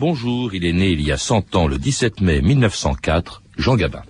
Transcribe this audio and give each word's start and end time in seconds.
Bonjour, 0.00 0.54
il 0.54 0.64
est 0.64 0.72
né 0.72 0.88
il 0.88 1.02
y 1.02 1.12
a 1.12 1.18
100 1.18 1.54
ans, 1.56 1.68
le 1.68 1.76
17 1.76 2.22
mai 2.22 2.40
1904, 2.40 3.42
Jean 3.58 3.76
Gabin. 3.76 4.00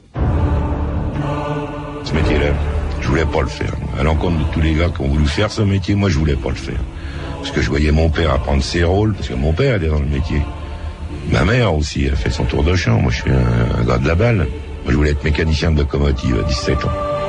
Ce 2.05 2.15
métier-là, 2.15 2.53
je 3.01 3.09
voulais 3.09 3.25
pas 3.25 3.41
le 3.41 3.49
faire. 3.49 3.73
À 3.99 4.05
l'encontre 4.05 4.39
de 4.39 4.45
tous 4.53 4.61
les 4.61 4.75
gars 4.75 4.91
qui 4.91 5.01
ont 5.01 5.09
voulu 5.09 5.27
faire 5.27 5.51
ce 5.51 5.63
métier, 5.63 5.97
moi 5.97 6.09
je 6.09 6.17
voulais 6.17 6.37
pas 6.37 6.51
le 6.51 6.55
faire. 6.55 6.79
Parce 7.39 7.51
que 7.51 7.61
je 7.61 7.69
voyais 7.69 7.91
mon 7.91 8.09
père 8.09 8.33
apprendre 8.33 8.63
ses 8.63 8.85
rôles, 8.85 9.15
parce 9.15 9.31
que 9.31 9.35
mon 9.35 9.53
père 9.53 9.75
était 9.75 9.89
dans 9.89 9.99
le 9.99 10.07
métier. 10.07 10.41
Ma 11.33 11.45
mère 11.45 11.75
aussi, 11.75 12.09
a 12.09 12.15
fait 12.15 12.31
son 12.31 12.45
tour 12.45 12.63
de 12.63 12.77
champ. 12.77 13.01
Moi 13.01 13.11
je 13.11 13.23
suis 13.23 13.31
un, 13.33 13.81
un 13.81 13.85
gars 13.85 13.99
de 13.99 14.07
la 14.07 14.15
balle. 14.15 14.47
Moi 14.85 14.91
je 14.91 14.95
voulais 14.95 15.11
être 15.11 15.25
mécanicien 15.25 15.73
de 15.73 15.81
locomotive 15.81 16.39
à 16.39 16.45
17 16.45 16.85
ans. 16.85 17.20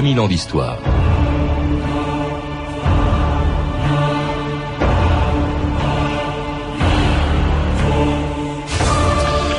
Ans 0.00 0.28
d'histoire. 0.28 0.78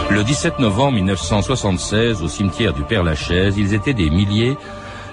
Le 0.09 0.23
17 0.23 0.57
novembre 0.57 0.93
1976, 0.93 2.23
au 2.23 2.27
cimetière 2.27 2.73
du 2.73 2.81
Père-Lachaise, 2.81 3.59
ils 3.59 3.75
étaient 3.75 3.93
des 3.93 4.09
milliers 4.09 4.57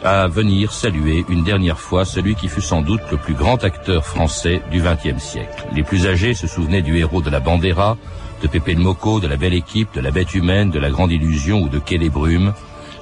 à 0.03 0.29
venir 0.29 0.73
saluer 0.73 1.27
une 1.29 1.45
dernière 1.45 1.79
fois 1.79 2.07
celui 2.07 2.35
qui 2.35 2.49
fut 2.49 2.63
sans 2.63 2.81
doute 2.81 3.03
le 3.11 3.19
plus 3.19 3.35
grand 3.35 3.63
acteur 3.65 4.07
français 4.07 4.63
du 4.71 4.81
XXe 4.81 5.23
siècle. 5.23 5.67
Les 5.75 5.83
plus 5.83 6.07
âgés 6.07 6.33
se 6.33 6.47
souvenaient 6.47 6.81
du 6.81 6.97
héros 6.97 7.21
de 7.21 7.29
la 7.29 7.41
Bandera, 7.41 7.99
de 8.43 8.49
Pépé 8.49 8.75
le 8.75 8.81
Moco, 8.81 9.21
de 9.21 9.29
la 9.29 9.37
Belle 9.37 9.55
Équipe, 9.55 9.93
de 9.95 10.01
la 10.01 10.11
Bête 10.11 10.35
Humaine, 10.35 10.71
de 10.71 10.79
la 10.79 10.89
Grande 10.89 11.13
Illusion 11.13 11.61
ou 11.61 11.69
de 11.69 11.79
Quai 11.79 11.99
des. 11.99 12.55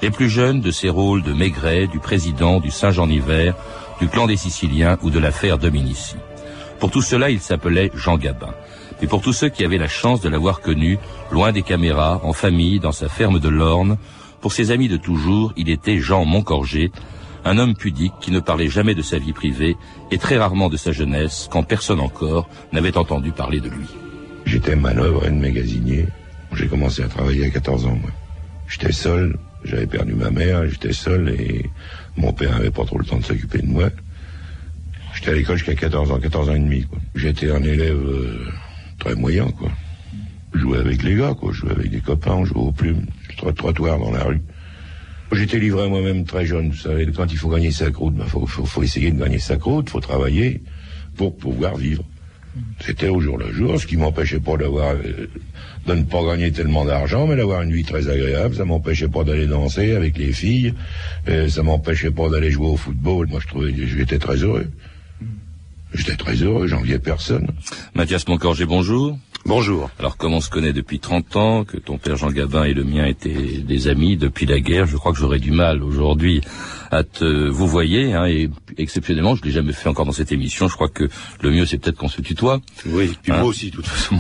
Les 0.02 0.10
plus 0.10 0.28
jeunes 0.28 0.60
de 0.60 0.70
ses 0.70 0.88
rôles 0.88 1.22
de 1.22 1.32
Maigret, 1.32 1.86
du 1.86 1.98
président, 1.98 2.60
du 2.60 2.70
Saint-Jean-Hiver, 2.70 3.54
du 4.00 4.08
clan 4.08 4.26
des 4.26 4.36
Siciliens 4.36 4.98
ou 5.02 5.10
de 5.10 5.18
l'affaire 5.18 5.58
Dominici. 5.58 6.16
Pour 6.78 6.90
tout 6.90 7.00
cela, 7.00 7.30
il 7.30 7.40
s'appelait 7.40 7.90
Jean 7.94 8.18
Gabin. 8.18 8.54
Mais 9.00 9.08
pour 9.08 9.22
tous 9.22 9.32
ceux 9.32 9.48
qui 9.48 9.64
avaient 9.64 9.78
la 9.78 9.88
chance 9.88 10.20
de 10.20 10.28
l'avoir 10.28 10.60
connu, 10.60 10.98
loin 11.30 11.52
des 11.52 11.62
caméras, 11.62 12.20
en 12.22 12.32
famille, 12.32 12.80
dans 12.80 12.92
sa 12.92 13.08
ferme 13.08 13.38
de 13.38 13.48
l'Orne, 13.48 13.96
pour 14.40 14.52
ses 14.52 14.70
amis 14.70 14.88
de 14.88 14.96
toujours, 14.96 15.52
il 15.56 15.70
était 15.70 15.98
Jean 15.98 16.24
Moncorgé, 16.24 16.92
un 17.44 17.58
homme 17.58 17.74
pudique 17.74 18.14
qui 18.20 18.30
ne 18.30 18.40
parlait 18.40 18.68
jamais 18.68 18.94
de 18.94 19.02
sa 19.02 19.18
vie 19.18 19.32
privée 19.32 19.76
et 20.10 20.18
très 20.18 20.36
rarement 20.36 20.68
de 20.68 20.76
sa 20.76 20.92
jeunesse, 20.92 21.48
quand 21.50 21.62
personne 21.62 22.00
encore 22.00 22.48
n'avait 22.72 22.98
entendu 22.98 23.30
parler 23.30 23.60
de 23.60 23.68
lui. 23.68 23.86
J'étais 24.44 24.76
manœuvre 24.76 25.26
et 25.26 25.30
magasinier. 25.30 26.06
J'ai 26.52 26.68
commencé 26.68 27.02
à 27.02 27.08
travailler 27.08 27.46
à 27.46 27.50
14 27.50 27.86
ans, 27.86 27.98
moi. 28.00 28.10
J'étais 28.68 28.92
seul, 28.92 29.38
j'avais 29.66 29.86
perdu 29.86 30.14
ma 30.14 30.30
mère, 30.30 30.68
j'étais 30.68 30.92
seul 30.92 31.28
et 31.28 31.66
mon 32.16 32.32
père 32.32 32.52
n'avait 32.52 32.70
pas 32.70 32.84
trop 32.84 32.98
le 32.98 33.04
temps 33.04 33.18
de 33.18 33.24
s'occuper 33.24 33.58
de 33.58 33.66
moi. 33.66 33.90
J'étais 35.14 35.30
à 35.30 35.34
l'école 35.34 35.56
jusqu'à 35.56 35.74
14 35.74 36.10
ans, 36.12 36.18
14 36.18 36.50
ans 36.50 36.54
et 36.54 36.58
demi. 36.58 36.86
J'étais 37.14 37.50
un 37.50 37.62
élève 37.62 37.96
euh, 37.96 38.46
très 38.98 39.14
moyen, 39.14 39.48
quoi. 39.50 39.70
Je 40.54 40.60
jouais 40.60 40.78
avec 40.78 41.02
les 41.02 41.16
gars, 41.16 41.34
quoi. 41.34 41.52
Je 41.52 41.60
jouais 41.60 41.72
avec 41.72 41.90
des 41.90 42.00
copains, 42.00 42.32
on 42.32 42.44
jouait 42.44 42.60
aux 42.60 42.72
plumes, 42.72 43.06
trois 43.36 43.52
trottoirs 43.52 43.98
dans 43.98 44.10
la 44.10 44.24
rue. 44.24 44.40
J'étais 45.32 45.58
livré 45.58 45.88
moi-même 45.88 46.24
très 46.24 46.46
jeune, 46.46 46.70
vous 46.70 46.76
savez. 46.76 47.06
Quand 47.12 47.30
il 47.32 47.36
faut 47.36 47.48
gagner 47.48 47.72
sa 47.72 47.90
croûte, 47.90 48.14
il 48.16 48.20
ben, 48.20 48.26
faut, 48.26 48.46
faut, 48.46 48.64
faut, 48.64 48.82
essayer 48.82 49.10
de 49.10 49.18
gagner 49.18 49.38
sa 49.38 49.56
croûte, 49.56 49.90
faut 49.90 50.00
travailler 50.00 50.62
pour 51.16 51.36
pouvoir 51.36 51.76
vivre. 51.76 52.04
C'était 52.80 53.08
au 53.08 53.20
jour 53.20 53.38
le 53.38 53.52
jour, 53.52 53.80
ce 53.80 53.86
qui 53.86 53.96
m'empêchait 53.96 54.40
pas 54.40 54.56
d'avoir, 54.56 54.94
euh, 54.94 55.28
de 55.86 55.94
ne 55.94 56.04
pas 56.04 56.24
gagner 56.24 56.52
tellement 56.52 56.84
d'argent, 56.84 57.26
mais 57.26 57.36
d'avoir 57.36 57.62
une 57.62 57.72
vie 57.72 57.84
très 57.84 58.08
agréable. 58.08 58.54
Ça 58.54 58.64
m'empêchait 58.64 59.08
pas 59.08 59.24
d'aller 59.24 59.46
danser 59.46 59.94
avec 59.94 60.16
les 60.18 60.32
filles. 60.32 60.74
Euh, 61.28 61.48
ça 61.48 61.62
m'empêchait 61.62 62.10
pas 62.10 62.28
d'aller 62.28 62.50
jouer 62.50 62.68
au 62.68 62.76
football. 62.76 63.28
Moi, 63.28 63.40
je 63.42 63.46
trouvais, 63.46 63.74
j'étais 63.74 64.18
très 64.18 64.36
heureux. 64.36 64.66
J'étais 65.94 66.16
très 66.16 66.34
heureux, 66.34 66.66
j'enviais 66.66 66.98
personne. 66.98 67.48
Mathias 67.94 68.26
Moncorgé, 68.28 68.66
bonjour. 68.66 69.18
Bonjour. 69.46 69.90
Alors 70.00 70.16
comme 70.16 70.34
on 70.34 70.40
se 70.40 70.50
connaît 70.50 70.72
depuis 70.72 70.98
30 70.98 71.36
ans, 71.36 71.64
que 71.64 71.76
ton 71.76 71.98
père 71.98 72.16
Jean 72.16 72.32
Gabin 72.32 72.64
et 72.64 72.74
le 72.74 72.82
mien 72.82 73.06
étaient 73.06 73.58
des 73.60 73.86
amis 73.86 74.16
depuis 74.16 74.44
la 74.44 74.58
guerre, 74.58 74.86
je 74.86 74.96
crois 74.96 75.12
que 75.12 75.18
j'aurais 75.18 75.38
du 75.38 75.52
mal 75.52 75.84
aujourd'hui 75.84 76.40
à 76.90 77.04
te 77.04 77.24
vous 77.24 77.66
voyez 77.66 78.14
hein, 78.14 78.26
et 78.26 78.50
exceptionnellement 78.78 79.34
je 79.34 79.42
l'ai 79.42 79.50
jamais 79.50 79.72
fait 79.72 79.88
encore 79.88 80.06
dans 80.06 80.12
cette 80.12 80.32
émission. 80.32 80.68
Je 80.68 80.74
crois 80.74 80.88
que 80.88 81.08
le 81.42 81.50
mieux 81.50 81.66
c'est 81.66 81.78
peut-être 81.78 81.96
qu'on 81.96 82.08
se 82.08 82.20
tutoie. 82.20 82.60
Oui 82.86 83.16
puis 83.22 83.32
moi 83.32 83.40
hein 83.40 83.44
aussi 83.44 83.70
de 83.70 83.76
toute 83.76 83.86
façon. 83.86 84.16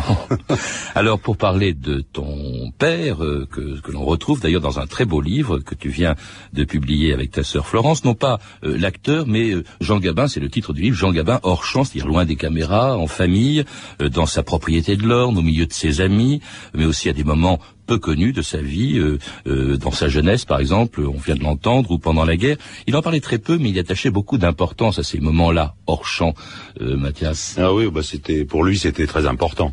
Alors 0.94 1.18
pour 1.18 1.36
parler 1.36 1.74
de 1.74 2.00
ton 2.00 2.70
père 2.78 3.22
euh, 3.22 3.46
que, 3.50 3.80
que 3.80 3.92
l'on 3.92 4.04
retrouve 4.04 4.40
d'ailleurs 4.40 4.60
dans 4.60 4.78
un 4.78 4.86
très 4.86 5.04
beau 5.04 5.20
livre 5.20 5.58
que 5.58 5.74
tu 5.74 5.88
viens 5.88 6.14
de 6.52 6.64
publier 6.64 7.12
avec 7.12 7.30
ta 7.30 7.44
sœur 7.44 7.66
Florence 7.66 8.04
non 8.04 8.14
pas 8.14 8.40
euh, 8.64 8.76
l'acteur 8.78 9.26
mais 9.26 9.50
euh, 9.50 9.64
Jean 9.80 9.98
Gabin 9.98 10.28
c'est 10.28 10.40
le 10.40 10.48
titre 10.48 10.72
du 10.72 10.82
livre 10.82 10.96
Jean 10.96 11.12
Gabin 11.12 11.40
hors 11.42 11.64
champ 11.64 11.84
c'est-à-dire 11.84 12.08
loin 12.08 12.24
des 12.24 12.36
caméras 12.36 12.96
en 12.96 13.06
famille 13.06 13.64
dans 14.00 14.26
sa 14.26 14.42
propriété 14.42 14.96
de 14.96 15.06
l'Orne 15.06 15.38
au 15.38 15.42
milieu 15.42 15.66
de 15.66 15.72
ses 15.72 16.00
amis 16.00 16.40
mais 16.74 16.84
aussi 16.84 17.08
à 17.08 17.12
des 17.12 17.24
moments 17.24 17.60
peu 17.86 17.98
connu 17.98 18.32
de 18.32 18.42
sa 18.42 18.60
vie, 18.60 18.98
euh, 18.98 19.18
euh, 19.46 19.76
dans 19.76 19.90
sa 19.90 20.08
jeunesse 20.08 20.44
par 20.44 20.60
exemple, 20.60 21.00
on 21.00 21.18
vient 21.18 21.36
de 21.36 21.42
l'entendre, 21.42 21.90
ou 21.90 21.98
pendant 21.98 22.24
la 22.24 22.36
guerre. 22.36 22.56
Il 22.86 22.96
en 22.96 23.02
parlait 23.02 23.20
très 23.20 23.38
peu, 23.38 23.58
mais 23.58 23.70
il 23.70 23.78
attachait 23.78 24.10
beaucoup 24.10 24.38
d'importance 24.38 24.98
à 24.98 25.02
ces 25.02 25.20
moments-là, 25.20 25.74
hors 25.86 26.06
champ, 26.06 26.34
euh, 26.80 26.96
Mathias. 26.96 27.56
Ah 27.58 27.72
oui, 27.72 27.88
bah 27.90 28.02
c'était 28.02 28.44
pour 28.44 28.64
lui 28.64 28.78
c'était 28.78 29.06
très 29.06 29.26
important. 29.26 29.72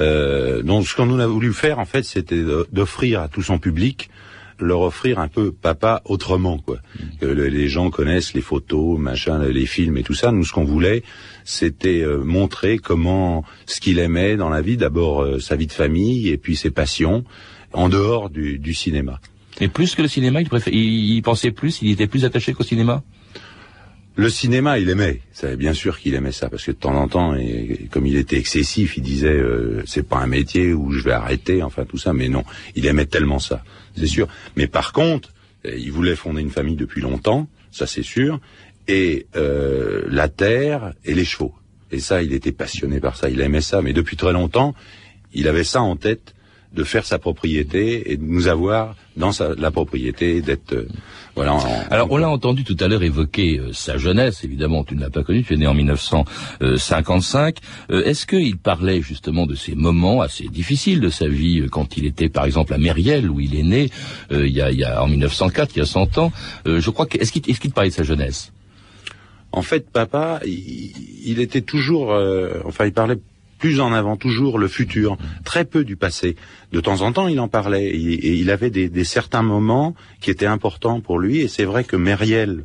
donc 0.00 0.86
ce 0.86 0.94
qu'on 0.94 1.18
a 1.18 1.26
voulu 1.26 1.52
faire 1.52 1.78
en 1.78 1.86
fait, 1.86 2.02
c'était 2.02 2.42
d'offrir 2.72 3.22
à 3.22 3.28
tout 3.28 3.42
son 3.42 3.58
public 3.58 4.10
leur 4.60 4.80
offrir 4.80 5.18
un 5.18 5.28
peu 5.28 5.52
papa 5.52 6.02
autrement 6.04 6.58
quoi. 6.58 6.78
Que 7.20 7.26
les 7.26 7.68
gens 7.68 7.90
connaissent 7.90 8.34
les 8.34 8.40
photos, 8.40 8.98
machin, 8.98 9.38
les 9.38 9.66
films 9.66 9.96
et 9.96 10.02
tout 10.02 10.14
ça. 10.14 10.32
Nous 10.32 10.44
ce 10.44 10.52
qu'on 10.52 10.64
voulait, 10.64 11.02
c'était 11.44 12.02
euh, 12.02 12.22
montrer 12.22 12.78
comment 12.78 13.44
ce 13.66 13.80
qu'il 13.80 13.98
aimait 13.98 14.36
dans 14.36 14.48
la 14.48 14.62
vie, 14.62 14.76
d'abord 14.76 15.22
euh, 15.22 15.38
sa 15.38 15.56
vie 15.56 15.66
de 15.66 15.72
famille 15.72 16.28
et 16.28 16.36
puis 16.36 16.56
ses 16.56 16.70
passions 16.70 17.24
en 17.72 17.88
dehors 17.88 18.30
du, 18.30 18.58
du 18.58 18.74
cinéma. 18.74 19.20
Et 19.60 19.68
plus 19.68 19.94
que 19.94 20.02
le 20.02 20.08
cinéma, 20.08 20.40
il, 20.42 20.48
il, 20.74 21.22
pensait 21.22 21.50
plus, 21.50 21.80
il 21.82 21.90
était 21.90 22.06
plus 22.06 22.24
attaché 22.24 22.52
qu'au 22.52 22.64
cinéma? 22.64 23.02
Le 24.16 24.28
cinéma, 24.28 24.78
il 24.78 24.88
aimait. 24.88 25.20
C'est 25.32 25.56
bien 25.56 25.74
sûr 25.74 25.98
qu'il 25.98 26.14
aimait 26.14 26.32
ça, 26.32 26.48
parce 26.48 26.64
que 26.64 26.72
de 26.72 26.76
temps 26.76 26.94
en 26.94 27.06
temps, 27.06 27.34
et, 27.34 27.88
comme 27.90 28.06
il 28.06 28.16
était 28.16 28.36
excessif, 28.36 28.96
il 28.96 29.02
disait 29.02 29.28
euh, 29.28 29.82
c'est 29.86 30.08
pas 30.08 30.16
un 30.16 30.26
métier 30.26 30.72
où 30.72 30.90
je 30.90 31.04
vais 31.04 31.12
arrêter, 31.12 31.62
enfin 31.62 31.84
tout 31.84 31.98
ça. 31.98 32.12
Mais 32.12 32.28
non, 32.28 32.44
il 32.74 32.86
aimait 32.86 33.06
tellement 33.06 33.38
ça, 33.38 33.62
c'est 33.96 34.06
sûr. 34.06 34.26
Mais 34.56 34.66
par 34.66 34.92
contre, 34.92 35.32
il 35.64 35.92
voulait 35.92 36.16
fonder 36.16 36.40
une 36.40 36.50
famille 36.50 36.76
depuis 36.76 37.00
longtemps, 37.00 37.48
ça 37.70 37.86
c'est 37.86 38.04
sûr 38.04 38.40
et 38.88 39.26
euh, 39.36 40.04
la 40.08 40.28
terre 40.28 40.94
et 41.04 41.14
les 41.14 41.24
chevaux. 41.24 41.54
Et 41.90 42.00
ça, 42.00 42.22
il 42.22 42.32
était 42.32 42.52
passionné 42.52 43.00
par 43.00 43.16
ça, 43.16 43.28
il 43.28 43.40
aimait 43.40 43.60
ça, 43.60 43.82
mais 43.82 43.92
depuis 43.92 44.16
très 44.16 44.32
longtemps, 44.32 44.74
il 45.32 45.48
avait 45.48 45.64
ça 45.64 45.82
en 45.82 45.96
tête 45.96 46.34
de 46.72 46.84
faire 46.84 47.04
sa 47.04 47.18
propriété 47.18 48.12
et 48.12 48.16
de 48.16 48.24
nous 48.24 48.48
avoir 48.48 48.94
dans 49.16 49.32
sa, 49.32 49.54
la 49.54 49.70
propriété, 49.70 50.42
d'être 50.42 50.72
euh, 50.72 50.88
voilà. 51.34 51.56
Alors 51.90 52.10
on 52.10 52.16
l'a 52.16 52.28
entendu 52.28 52.64
tout 52.64 52.76
à 52.80 52.88
l'heure 52.88 53.02
évoquer 53.02 53.58
euh, 53.58 53.72
sa 53.72 53.98
jeunesse. 53.98 54.44
Évidemment, 54.44 54.84
tu 54.84 54.94
ne 54.94 55.00
l'as 55.00 55.10
pas 55.10 55.22
connu. 55.22 55.42
Tu 55.42 55.54
es 55.54 55.56
né 55.56 55.66
en 55.66 55.74
1955. 55.74 57.58
Est-ce 57.90 58.26
qu'il 58.26 58.56
parlait 58.56 59.02
justement 59.02 59.46
de 59.46 59.54
ces 59.54 59.74
moments 59.74 60.20
assez 60.20 60.48
difficiles 60.48 61.00
de 61.00 61.10
sa 61.10 61.28
vie 61.28 61.66
quand 61.70 61.96
il 61.96 62.06
était, 62.06 62.28
par 62.28 62.44
exemple, 62.44 62.72
à 62.74 62.78
Mériel 62.78 63.30
où 63.30 63.40
il 63.40 63.54
est 63.54 63.62
né, 63.62 63.90
il 64.30 64.48
y, 64.48 64.60
a, 64.60 64.70
il, 64.70 64.78
y 64.78 64.84
a, 64.84 65.02
en 65.02 65.08
1904, 65.08 65.76
il 65.76 65.78
y 65.80 65.82
a 65.82 65.86
100 65.86 66.18
ans? 66.18 66.32
je 66.64 66.90
crois 66.90 67.06
que 67.06 67.18
est-ce 67.18 67.32
qu'il 67.32 67.42
est 67.48 67.58
qu 67.58 67.68
parlait 67.68 67.90
de 67.90 67.94
sa 67.94 68.02
jeunesse? 68.02 68.52
En 69.56 69.62
fait, 69.62 69.88
papa, 69.90 70.40
il, 70.44 71.40
était 71.40 71.62
toujours, 71.62 72.12
euh, 72.12 72.60
enfin, 72.66 72.84
il 72.84 72.92
parlait 72.92 73.16
plus 73.58 73.80
en 73.80 73.92
avant, 73.92 74.16
toujours 74.16 74.58
le 74.58 74.68
futur, 74.68 75.16
très 75.44 75.64
peu 75.64 75.84
du 75.84 75.96
passé. 75.96 76.36
De 76.72 76.80
temps 76.80 77.00
en 77.02 77.12
temps, 77.12 77.28
il 77.28 77.40
en 77.40 77.48
parlait, 77.48 77.86
et, 77.86 78.34
il 78.34 78.50
avait 78.50 78.70
des, 78.70 79.04
certains 79.04 79.42
moments 79.42 79.94
qui 80.20 80.30
étaient 80.30 80.46
importants 80.46 81.00
pour 81.00 81.18
lui, 81.18 81.40
et 81.40 81.48
c'est 81.48 81.64
vrai 81.64 81.84
que 81.84 81.96
Mériel, 81.96 82.64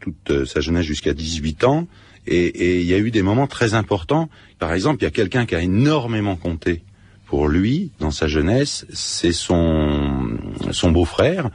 toute 0.00 0.30
euh, 0.30 0.44
sa 0.44 0.60
jeunesse 0.60 0.84
jusqu'à 0.84 1.14
18 1.14 1.64
ans, 1.64 1.86
et, 2.26 2.80
il 2.80 2.86
y 2.86 2.94
a 2.94 2.98
eu 2.98 3.10
des 3.10 3.22
moments 3.22 3.46
très 3.46 3.74
importants. 3.74 4.28
Par 4.58 4.72
exemple, 4.72 5.02
il 5.02 5.04
y 5.04 5.08
a 5.08 5.12
quelqu'un 5.12 5.46
qui 5.46 5.54
a 5.54 5.60
énormément 5.60 6.36
compté 6.36 6.82
pour 7.26 7.48
lui 7.48 7.90
dans 8.00 8.10
sa 8.10 8.28
jeunesse, 8.28 8.86
c'est 8.92 9.32
son, 9.32 10.38
son 10.72 10.90
beau-frère, 10.90 11.50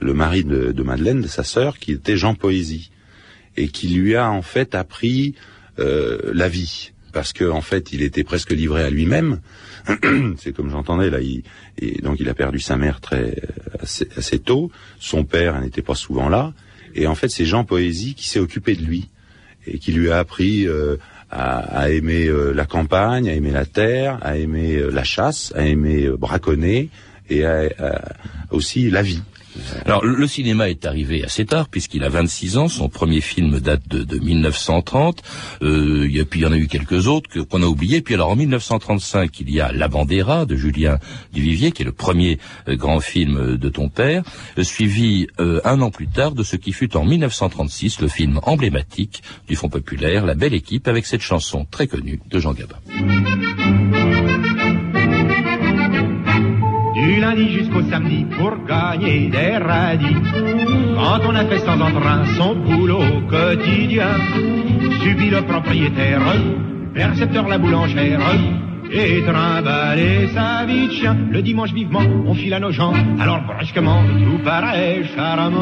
le 0.00 0.14
mari 0.14 0.44
de, 0.44 0.72
de 0.72 0.82
Madeleine, 0.82 1.20
de 1.20 1.28
sa 1.28 1.44
sœur, 1.44 1.78
qui 1.78 1.92
était 1.92 2.16
Jean 2.16 2.34
Poésie 2.34 2.90
et 3.56 3.68
qui 3.68 3.88
lui 3.88 4.16
a 4.16 4.30
en 4.30 4.42
fait 4.42 4.74
appris 4.74 5.34
euh, 5.78 6.18
la 6.34 6.48
vie 6.48 6.91
parce 7.12 7.32
qu'en 7.32 7.58
en 7.58 7.60
fait 7.60 7.92
il 7.92 8.02
était 8.02 8.24
presque 8.24 8.52
livré 8.52 8.82
à 8.82 8.90
lui-même. 8.90 9.40
C'est 10.38 10.52
comme 10.52 10.70
j'entendais 10.70 11.10
là, 11.10 11.20
il, 11.20 11.42
et 11.78 12.00
donc 12.02 12.18
il 12.20 12.28
a 12.28 12.34
perdu 12.34 12.60
sa 12.60 12.76
mère 12.76 13.00
très 13.00 13.36
assez, 14.16 14.38
tôt. 14.38 14.70
Son 14.98 15.24
père 15.24 15.60
n'était 15.60 15.82
pas 15.82 15.94
souvent 15.94 16.28
là 16.28 16.52
Et 16.94 17.06
en 17.06 17.14
fait, 17.14 17.28
c'est 17.28 17.44
Jean 17.44 17.64
Poésie 17.64 18.14
qui 18.14 18.28
s'est 18.28 18.38
occupé 18.38 18.74
de 18.74 18.82
lui 18.82 19.08
et 19.66 19.78
qui 19.78 19.92
lui 19.92 20.10
a 20.10 20.18
appris 20.18 20.66
euh, 20.66 20.96
à, 21.30 21.90
aimer 21.90 22.26
euh, 22.26 22.52
la 22.52 22.66
campagne, 22.66 23.28
à 23.28 23.34
aimer 23.34 23.52
la 23.52 23.64
terre, 23.64 24.18
à 24.22 24.36
aimer 24.36 24.76
euh, 24.76 24.90
la 24.90 25.04
chasse, 25.04 25.52
à 25.56 25.64
aimer 25.64 26.08
braconner 26.08 26.90
et 27.30 27.44
aussi 28.50 28.90
la 28.90 29.00
vie. 29.00 29.22
Alors 29.84 30.04
le 30.04 30.26
cinéma 30.26 30.68
est 30.68 30.86
arrivé 30.86 31.24
assez 31.24 31.44
tard 31.44 31.68
puisqu'il 31.68 32.04
a 32.04 32.08
26 32.08 32.58
ans. 32.58 32.68
Son 32.68 32.88
premier 32.88 33.20
film 33.20 33.60
date 33.60 33.86
de, 33.88 34.04
de 34.04 34.18
1930. 34.18 35.22
Euh, 35.62 36.08
et 36.12 36.24
puis 36.24 36.40
il 36.40 36.42
y 36.44 36.46
en 36.46 36.52
a 36.52 36.56
eu 36.56 36.68
quelques 36.68 37.06
autres 37.06 37.28
qu'on 37.44 37.62
a 37.62 37.66
oubliés. 37.66 38.00
Puis 38.00 38.14
alors 38.14 38.30
en 38.30 38.36
1935 38.36 39.40
il 39.40 39.50
y 39.50 39.60
a 39.60 39.72
La 39.72 39.88
Bandera 39.88 40.46
de 40.46 40.56
Julien 40.56 40.98
Duvivier 41.32 41.72
qui 41.72 41.82
est 41.82 41.84
le 41.84 41.92
premier 41.92 42.38
euh, 42.68 42.76
grand 42.76 43.00
film 43.00 43.56
de 43.56 43.68
ton 43.68 43.88
père, 43.88 44.22
euh, 44.58 44.62
suivi 44.62 45.26
euh, 45.40 45.60
un 45.64 45.80
an 45.80 45.90
plus 45.90 46.08
tard 46.08 46.32
de 46.32 46.42
ce 46.42 46.56
qui 46.56 46.72
fut 46.72 46.96
en 46.96 47.04
1936 47.04 48.00
le 48.00 48.08
film 48.08 48.40
emblématique 48.44 49.22
du 49.48 49.56
Fonds 49.56 49.68
populaire 49.68 50.26
La 50.26 50.34
Belle 50.34 50.54
Équipe 50.54 50.88
avec 50.88 51.06
cette 51.06 51.20
chanson 51.20 51.66
très 51.70 51.86
connue 51.86 52.20
de 52.28 52.38
Jean 52.38 52.52
Gabin. 52.52 52.76
Du 57.02 57.20
lundi 57.20 57.48
jusqu'au 57.50 57.82
samedi 57.82 58.24
pour 58.38 58.64
gagner 58.66 59.28
des 59.28 59.56
radis. 59.56 60.16
Quand 60.94 61.20
on 61.28 61.34
a 61.34 61.44
fait 61.44 61.58
sans 61.58 61.80
entrain 61.80 62.24
son 62.36 62.54
boulot 62.54 63.02
quotidien, 63.28 64.14
subit 65.02 65.30
le 65.30 65.42
propriétaire, 65.42 66.22
percepteur 66.94 67.48
la 67.48 67.58
boulangère, 67.58 68.20
et 68.92 69.22
trimballer 69.22 70.28
sa 70.34 70.64
vie 70.66 70.88
de 70.88 70.92
chien. 70.92 71.16
Le 71.30 71.42
dimanche 71.42 71.72
vivement, 71.72 72.02
on 72.26 72.34
file 72.34 72.54
à 72.54 72.60
nos 72.60 72.72
gens, 72.72 72.92
alors 73.18 73.40
brusquement 73.42 74.02
tout 74.24 74.42
paraît 74.44 75.02
charmant. 75.14 75.58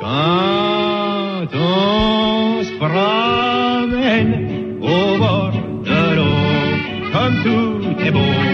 Quand 0.00 1.46
on 1.54 2.62
se 2.64 2.74
promène 2.78 4.32
au 4.80 5.18
bord 5.18 5.52
de 5.84 6.16
l'eau, 6.16 6.38
comme 7.12 7.36
tout 7.44 8.04
est 8.04 8.10
beau. 8.10 8.51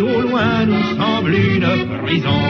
Au 0.00 0.20
loin 0.20 0.66
nous 0.66 0.82
semble 0.98 1.32
une 1.34 2.02
prison. 2.02 2.40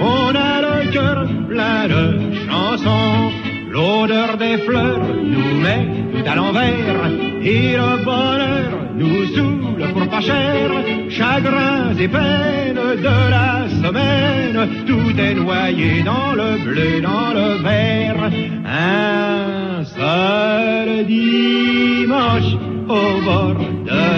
On 0.00 0.34
a 0.34 0.62
le 0.62 0.90
cœur 0.90 1.26
plein 1.46 1.86
de 1.88 2.34
chansons. 2.48 3.30
L'odeur 3.70 4.38
des 4.38 4.56
fleurs 4.58 5.00
nous 5.14 5.60
met 5.60 5.86
tout 6.12 6.26
à 6.26 6.34
l'envers. 6.34 7.10
Et 7.42 7.76
le 7.76 8.04
bonheur 8.04 8.70
nous 8.94 9.26
saoule 9.34 9.92
pour 9.92 10.08
pas 10.08 10.20
cher. 10.22 10.70
Chagrins 11.10 11.94
et 11.98 12.08
peines 12.08 12.84
de 13.06 13.30
la 13.36 13.68
semaine. 13.68 14.84
Tout 14.86 15.20
est 15.20 15.34
noyé 15.34 16.02
dans 16.02 16.32
le 16.32 16.64
bleu, 16.64 17.00
dans 17.02 17.32
le 17.34 17.62
vert. 17.62 18.30
Un 18.64 19.84
seul 19.84 21.04
dimanche 21.06 22.54
au 22.88 23.20
bord 23.22 23.54
de 23.84 24.09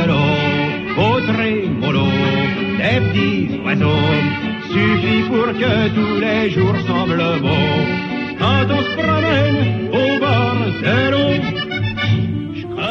suffit 4.73 5.23
pour 5.29 5.47
que 5.61 5.89
tous 5.95 6.21
les 6.21 6.51
jours 6.51 6.77
semblent 6.87 7.41
beaux. 7.41 7.73
Quand 8.39 8.67
on 8.71 8.83
se 8.83 8.95
promène 8.97 9.89
au 9.89 10.19
bord 10.19 10.57
de 10.83 11.11
l'eau, 11.11 11.33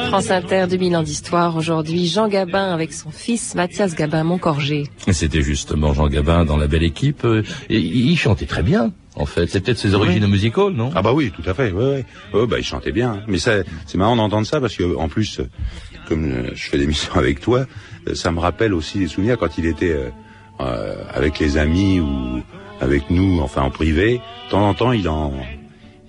France 0.09 0.29
Inter, 0.29 0.65
2000 0.69 0.95
ans 0.97 1.03
d'histoire. 1.03 1.55
Aujourd'hui, 1.55 2.05
Jean 2.07 2.27
Gabin 2.27 2.71
avec 2.73 2.91
son 2.93 3.11
fils 3.11 3.55
Mathias 3.55 3.95
Gabin 3.95 4.23
Moncorgé. 4.23 4.83
C'était 5.11 5.41
justement 5.41 5.93
Jean 5.93 6.07
Gabin 6.07 6.43
dans 6.45 6.57
la 6.57 6.67
belle 6.67 6.83
équipe. 6.83 7.25
Et 7.69 7.79
il 7.79 8.17
chantait 8.17 8.45
très 8.45 8.61
bien. 8.61 8.91
En 9.15 9.25
fait, 9.25 9.47
c'est 9.47 9.61
peut-être 9.61 9.77
ses 9.77 9.93
origines 9.93 10.27
musicales, 10.27 10.71
non? 10.73 10.91
Ah 10.95 11.01
bah 11.01 11.13
oui, 11.13 11.31
tout 11.31 11.49
à 11.49 11.53
fait. 11.53 11.71
Ouais, 11.71 11.83
ouais. 11.85 12.05
Oh, 12.33 12.45
bah 12.45 12.57
il 12.59 12.63
chantait 12.63 12.91
bien. 12.91 13.23
Mais 13.27 13.39
ça, 13.39 13.63
c'est 13.85 13.97
marrant 13.97 14.15
d'entendre 14.15 14.45
ça 14.45 14.59
parce 14.61 14.75
que 14.75 14.95
en 14.95 15.07
plus, 15.09 15.41
comme 16.07 16.25
euh, 16.25 16.51
je 16.55 16.69
fais 16.69 16.77
l'émission 16.77 17.13
avec 17.15 17.39
toi, 17.39 17.65
euh, 18.07 18.15
ça 18.15 18.31
me 18.31 18.39
rappelle 18.39 18.73
aussi 18.73 18.99
des 18.99 19.07
souvenirs 19.07 19.37
quand 19.37 19.57
il 19.57 19.65
était 19.65 19.91
euh, 19.91 20.09
avec 21.13 21.39
les 21.39 21.57
amis 21.57 21.99
ou 21.99 22.41
avec 22.79 23.09
nous, 23.09 23.39
enfin 23.41 23.63
en 23.63 23.69
privé. 23.69 24.21
De 24.45 24.51
temps 24.51 24.69
en 24.69 24.73
temps, 24.73 24.91
il 24.91 25.07
en 25.07 25.33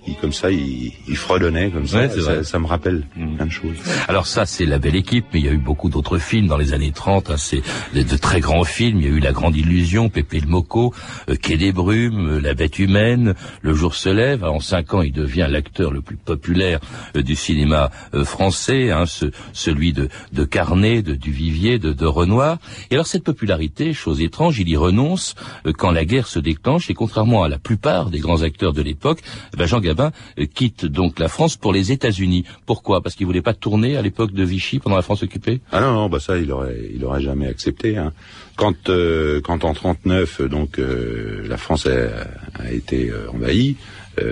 il, 0.05 0.15
comme 0.15 0.33
ça, 0.33 0.51
il, 0.51 0.91
il 1.07 1.15
fredonnait 1.15 1.71
comme 1.71 1.87
ça. 1.87 2.09
ça, 2.09 2.43
ça, 2.43 2.59
me 2.59 2.65
rappelle 2.65 3.03
mm. 3.15 3.35
plein 3.35 3.45
de 3.45 3.51
choses. 3.51 3.77
Alors 4.07 4.27
ça, 4.27 4.45
c'est 4.45 4.65
la 4.65 4.79
belle 4.79 4.95
équipe, 4.95 5.25
mais 5.33 5.39
il 5.39 5.45
y 5.45 5.49
a 5.49 5.51
eu 5.51 5.57
beaucoup 5.57 5.89
d'autres 5.89 6.17
films 6.17 6.47
dans 6.47 6.57
les 6.57 6.73
années 6.73 6.91
30. 6.91 7.29
Hein, 7.29 7.37
c'est 7.37 7.61
de, 7.93 8.17
très 8.17 8.39
grands 8.39 8.63
films. 8.63 8.99
Il 8.99 9.05
y 9.05 9.07
a 9.07 9.11
eu 9.11 9.19
La 9.19 9.31
Grande 9.31 9.55
Illusion, 9.55 10.09
Pépé 10.09 10.39
le 10.39 10.47
Moco, 10.47 10.93
euh, 11.29 11.35
Quai 11.35 11.57
des 11.57 11.71
Brumes, 11.71 12.27
euh, 12.27 12.39
La 12.39 12.53
Bête 12.53 12.79
humaine, 12.79 13.33
Le 13.61 13.73
Jour 13.73 13.95
se 13.95 14.09
lève. 14.09 14.43
En 14.43 14.59
cinq 14.59 14.93
ans, 14.93 15.01
il 15.01 15.13
devient 15.13 15.47
l'acteur 15.49 15.91
le 15.91 16.01
plus 16.01 16.17
populaire 16.17 16.79
euh, 17.15 17.21
du 17.21 17.35
cinéma 17.35 17.89
français, 18.25 18.91
hein, 18.91 19.05
ce, 19.05 19.25
celui 19.53 19.93
de, 19.93 20.09
de 20.31 20.43
Carnet, 20.43 21.01
de 21.01 21.15
Duvivier, 21.15 21.79
de, 21.79 21.93
de 21.93 22.05
Renoir. 22.05 22.57
Et 22.91 22.95
alors 22.95 23.07
cette 23.07 23.23
popularité, 23.23 23.93
chose 23.93 24.21
étrange, 24.21 24.59
il 24.59 24.69
y 24.69 24.77
renonce 24.77 25.35
quand 25.77 25.91
la 25.91 26.05
guerre 26.05 26.27
se 26.27 26.39
déclenche. 26.39 26.89
Et 26.89 26.93
contrairement 26.93 27.43
à 27.43 27.49
la 27.49 27.57
plupart 27.57 28.09
des 28.09 28.19
grands 28.19 28.41
acteurs 28.41 28.73
de 28.73 28.81
l'époque, 28.81 29.19
eh 29.53 29.57
ben 29.57 29.65
Jean 29.65 29.79
euh, 29.99 30.45
quitte 30.45 30.85
donc 30.85 31.19
la 31.19 31.27
France 31.27 31.57
pour 31.57 31.73
les 31.73 31.91
États-Unis. 31.91 32.45
Pourquoi? 32.65 33.01
Parce 33.01 33.15
qu'il 33.15 33.25
voulait 33.25 33.41
pas 33.41 33.53
tourner 33.53 33.97
à 33.97 34.01
l'époque 34.01 34.31
de 34.31 34.43
Vichy 34.43 34.79
pendant 34.79 34.95
la 34.95 35.01
France 35.01 35.23
occupée? 35.23 35.61
Ah 35.71 35.81
non, 35.81 36.09
bah 36.09 36.19
ça 36.19 36.37
il 36.37 36.51
aurait, 36.51 36.89
il 36.93 37.03
aurait 37.05 37.21
jamais 37.21 37.47
accepté. 37.47 37.97
Hein. 37.97 38.13
Quand, 38.55 38.89
euh, 38.89 39.41
quand 39.41 39.63
en 39.63 39.73
39, 39.73 40.41
donc 40.43 40.79
euh, 40.79 41.45
la 41.47 41.57
France 41.57 41.87
a, 41.87 42.61
a 42.61 42.71
été 42.71 43.11
envahie, 43.33 43.77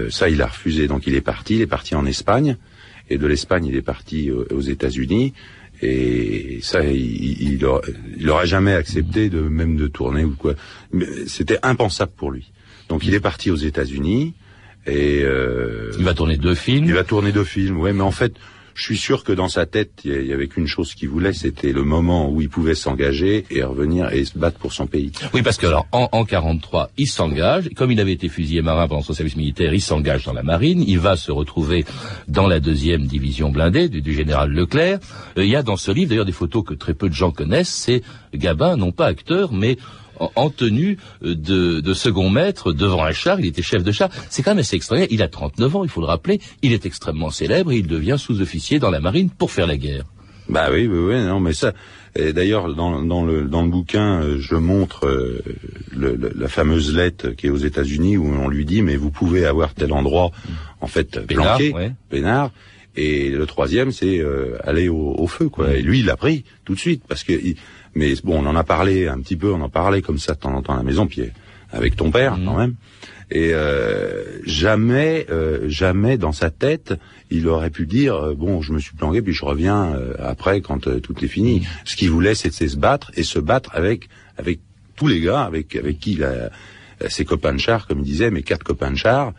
ça 0.09 0.29
il 0.29 0.41
a 0.41 0.47
refusé. 0.47 0.87
Donc 0.87 1.07
il 1.07 1.15
est 1.15 1.21
parti, 1.21 1.55
il 1.55 1.61
est 1.61 1.67
parti 1.67 1.95
en 1.95 2.05
Espagne, 2.05 2.57
et 3.09 3.17
de 3.17 3.25
l'Espagne 3.25 3.65
il 3.65 3.75
est 3.75 3.81
parti 3.81 4.29
aux 4.31 4.61
États-Unis. 4.61 5.33
Et 5.81 6.59
ça, 6.61 6.83
il, 6.83 7.53
il, 7.53 7.65
aurait, 7.65 8.45
jamais 8.45 8.73
accepté 8.73 9.29
de 9.29 9.41
même 9.41 9.77
de 9.77 9.87
tourner 9.87 10.23
ou 10.23 10.35
quoi. 10.35 10.53
C'était 11.25 11.57
impensable 11.63 12.11
pour 12.15 12.31
lui. 12.31 12.51
Donc 12.87 13.05
il 13.05 13.13
est 13.15 13.19
parti 13.19 13.49
aux 13.49 13.55
États-Unis. 13.55 14.33
Et 14.87 15.21
euh, 15.23 15.91
il 15.97 16.03
va 16.03 16.13
tourner 16.13 16.37
deux 16.37 16.55
films. 16.55 16.85
Il 16.85 16.93
va 16.93 17.03
tourner 17.03 17.31
deux 17.31 17.43
films, 17.43 17.79
ouais. 17.79 17.93
Mais 17.93 18.01
en 18.01 18.11
fait, 18.11 18.33
je 18.73 18.83
suis 18.83 18.97
sûr 18.97 19.23
que 19.23 19.31
dans 19.31 19.47
sa 19.47 19.65
tête, 19.65 20.01
il 20.05 20.25
y 20.25 20.33
avait 20.33 20.47
qu'une 20.47 20.67
chose 20.67 20.95
qu'il 20.95 21.09
voulait, 21.09 21.33
c'était 21.33 21.71
le 21.71 21.83
moment 21.83 22.31
où 22.31 22.41
il 22.41 22.49
pouvait 22.49 22.75
s'engager 22.75 23.45
et 23.49 23.63
revenir 23.63 24.11
et 24.11 24.25
se 24.25 24.37
battre 24.37 24.57
pour 24.57 24.73
son 24.73 24.87
pays. 24.87 25.11
Oui, 25.33 25.41
parce 25.41 25.57
que 25.57 25.67
alors 25.67 25.87
en, 25.91 26.09
en 26.11 26.25
43, 26.25 26.89
il 26.97 27.07
s'engage. 27.07 27.69
Comme 27.75 27.91
il 27.91 27.99
avait 27.99 28.13
été 28.13 28.29
fusillé 28.29 28.61
marin 28.61 28.87
pendant 28.87 29.01
son 29.01 29.13
service 29.13 29.35
militaire, 29.35 29.73
il 29.73 29.81
s'engage 29.81 30.25
dans 30.25 30.33
la 30.33 30.43
marine. 30.43 30.83
Il 30.87 30.99
va 30.99 31.15
se 31.15 31.31
retrouver 31.31 31.85
dans 32.27 32.47
la 32.47 32.59
deuxième 32.59 33.05
division 33.05 33.49
blindée 33.49 33.89
du, 33.89 34.01
du 34.01 34.13
général 34.13 34.51
Leclerc. 34.51 34.99
Euh, 35.37 35.43
il 35.43 35.49
y 35.49 35.55
a 35.55 35.63
dans 35.63 35.77
ce 35.77 35.91
livre 35.91 36.09
d'ailleurs 36.09 36.25
des 36.25 36.31
photos 36.31 36.63
que 36.65 36.73
très 36.73 36.93
peu 36.93 37.09
de 37.09 37.13
gens 37.13 37.31
connaissent. 37.31 37.69
C'est 37.69 38.01
Gabin, 38.33 38.77
non 38.77 38.91
pas 38.91 39.07
acteur, 39.07 39.51
mais 39.53 39.77
en 40.35 40.49
tenue 40.49 40.97
euh, 41.23 41.35
de, 41.35 41.93
second 41.93 42.29
maître 42.29 42.73
devant 42.73 43.03
un 43.03 43.11
char. 43.11 43.39
Il 43.39 43.45
était 43.45 43.61
chef 43.61 43.83
de 43.83 43.91
char. 43.91 44.09
C'est 44.29 44.43
quand 44.43 44.51
même 44.51 44.59
assez 44.59 44.75
extraordinaire. 44.75 45.09
Il 45.11 45.21
a 45.21 45.27
39 45.27 45.75
ans, 45.75 45.83
il 45.83 45.89
faut 45.89 46.01
le 46.01 46.07
rappeler. 46.07 46.39
Il 46.61 46.73
est 46.73 46.85
extrêmement 46.85 47.31
célèbre 47.31 47.71
et 47.71 47.77
il 47.77 47.87
devient 47.87 48.17
sous-officier 48.17 48.79
dans 48.79 48.91
la 48.91 48.99
marine 48.99 49.29
pour 49.29 49.51
faire 49.51 49.67
la 49.67 49.77
guerre. 49.77 50.05
Bah 50.49 50.67
oui, 50.71 50.87
oui, 50.87 50.99
oui, 50.99 51.21
non, 51.23 51.39
mais 51.39 51.53
ça. 51.53 51.73
D'ailleurs, 52.15 52.75
dans, 52.75 53.01
dans, 53.01 53.23
le, 53.23 53.43
dans 53.43 53.61
le 53.61 53.69
bouquin, 53.69 54.21
euh, 54.21 54.37
je 54.37 54.55
montre 54.55 55.07
euh, 55.07 55.41
la 55.95 56.49
fameuse 56.49 56.93
lettre 56.93 57.29
qui 57.29 57.47
est 57.47 57.49
aux 57.49 57.57
États-Unis 57.57 58.17
où 58.17 58.25
on 58.25 58.49
lui 58.49 58.65
dit 58.65 58.81
mais 58.81 58.97
vous 58.97 59.11
pouvez 59.11 59.45
avoir 59.45 59.73
tel 59.73 59.93
endroit 59.93 60.31
en 60.81 60.87
fait 60.87 61.25
planqué, 61.25 61.73
Pénard. 62.09 62.51
Et 62.95 63.29
le 63.29 63.45
troisième, 63.45 63.91
c'est 63.91 64.21
aller 64.65 64.89
au, 64.89 65.27
feu, 65.27 65.47
quoi. 65.47 65.73
Et 65.73 65.81
lui, 65.81 65.99
il 65.99 66.05
l'a 66.05 66.17
pris 66.17 66.43
tout 66.65 66.75
de 66.75 66.79
suite 66.79 67.03
parce 67.07 67.23
que 67.23 67.33
mais 67.95 68.13
bon, 68.23 68.43
on 68.43 68.47
en 68.47 68.55
a 68.55 68.63
parlé 68.63 69.07
un 69.07 69.19
petit 69.19 69.35
peu, 69.35 69.51
on 69.51 69.61
en 69.61 69.69
parlait 69.69 70.01
comme 70.01 70.17
ça 70.17 70.33
de 70.33 70.39
temps 70.39 70.53
en 70.53 70.61
temps 70.61 70.73
à 70.73 70.77
la 70.77 70.83
maison, 70.83 71.07
puis 71.07 71.23
avec 71.71 71.95
ton 71.95 72.11
père 72.11 72.37
mhm. 72.37 72.45
quand 72.45 72.57
même. 72.57 72.75
Et 73.33 73.53
euh, 73.53 74.41
jamais, 74.45 75.25
euh, 75.29 75.69
jamais 75.69 76.17
dans 76.17 76.33
sa 76.33 76.49
tête, 76.49 76.93
il 77.29 77.47
aurait 77.47 77.69
pu 77.69 77.85
dire 77.85 78.15
euh, 78.15 78.33
bon, 78.33 78.61
je 78.61 78.73
me 78.73 78.79
suis 78.79 78.93
planqué, 78.93 79.21
puis 79.21 79.33
je 79.33 79.45
reviens 79.45 79.95
après 80.19 80.61
quand 80.61 80.79
tout 81.01 81.23
est 81.23 81.29
fini. 81.29 81.59
Mhm. 81.59 81.65
Ce 81.85 81.95
qu'il 81.95 82.09
voulait, 82.09 82.35
c'était 82.35 82.67
se 82.67 82.77
battre 82.77 83.11
et 83.15 83.23
se 83.23 83.39
battre 83.39 83.71
avec 83.73 84.09
avec 84.37 84.59
tous 84.95 85.07
les 85.07 85.21
gars, 85.21 85.41
avec 85.41 85.75
avec 85.75 85.99
qui 85.99 86.13
il 86.13 86.23
a 86.23 86.49
ses 87.09 87.25
copains 87.25 87.53
de 87.53 87.59
char, 87.59 87.87
comme 87.87 87.99
il 87.99 88.05
disait, 88.05 88.29
mes 88.29 88.43
quatre 88.43 88.63
copains 88.63 88.91
de 88.91 88.97
char. 88.97 89.33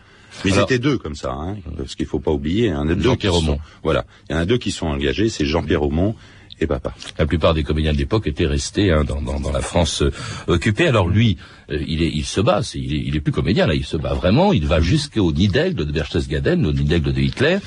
Mais 0.44 0.50
ils 0.50 0.58
étaient 0.58 0.78
deux 0.78 0.98
comme 0.98 1.14
ça, 1.14 1.32
hein, 1.32 1.56
parce 1.76 1.94
qu'il 1.94 2.06
faut 2.06 2.20
pas 2.20 2.30
oublier. 2.30 2.70
Hein, 2.70 2.86
Jean-Pierre 2.98 3.34
Aumont. 3.34 3.58
Voilà, 3.82 4.06
il 4.28 4.32
y 4.32 4.36
en 4.36 4.40
a 4.40 4.44
deux 4.44 4.58
qui 4.58 4.70
sont 4.70 4.86
engagés, 4.86 5.28
c'est 5.28 5.44
Jean-Pierre 5.44 5.82
Aumont 5.82 6.14
et 6.60 6.66
papa. 6.66 6.94
La 7.18 7.26
plupart 7.26 7.54
des 7.54 7.62
comédiens 7.62 7.92
de 7.92 7.98
l'époque 7.98 8.26
étaient 8.26 8.46
restés 8.46 8.92
hein, 8.92 9.04
dans, 9.04 9.20
dans, 9.20 9.40
dans, 9.40 9.52
la 9.52 9.60
France 9.60 10.02
euh, 10.02 10.12
occupée. 10.46 10.86
Alors 10.86 11.08
lui, 11.08 11.36
euh, 11.70 11.78
il, 11.86 12.02
est, 12.02 12.08
il 12.08 12.24
se 12.24 12.40
bat, 12.40 12.60
est, 12.60 12.74
il, 12.74 12.94
est, 12.94 13.02
il 13.06 13.16
est 13.16 13.20
plus 13.20 13.32
comédien 13.32 13.66
là, 13.66 13.74
il 13.74 13.84
se 13.84 13.96
bat 13.96 14.14
vraiment. 14.14 14.52
Il 14.52 14.66
va 14.66 14.80
jusqu'au 14.80 15.32
nid 15.32 15.48
d'aigle 15.48 15.84
de 15.84 15.92
Berchtesgaden, 15.92 16.64
au 16.66 16.72
nid 16.72 16.84
d'aigle 16.84 17.12
de 17.12 17.20
Hitler. 17.20 17.58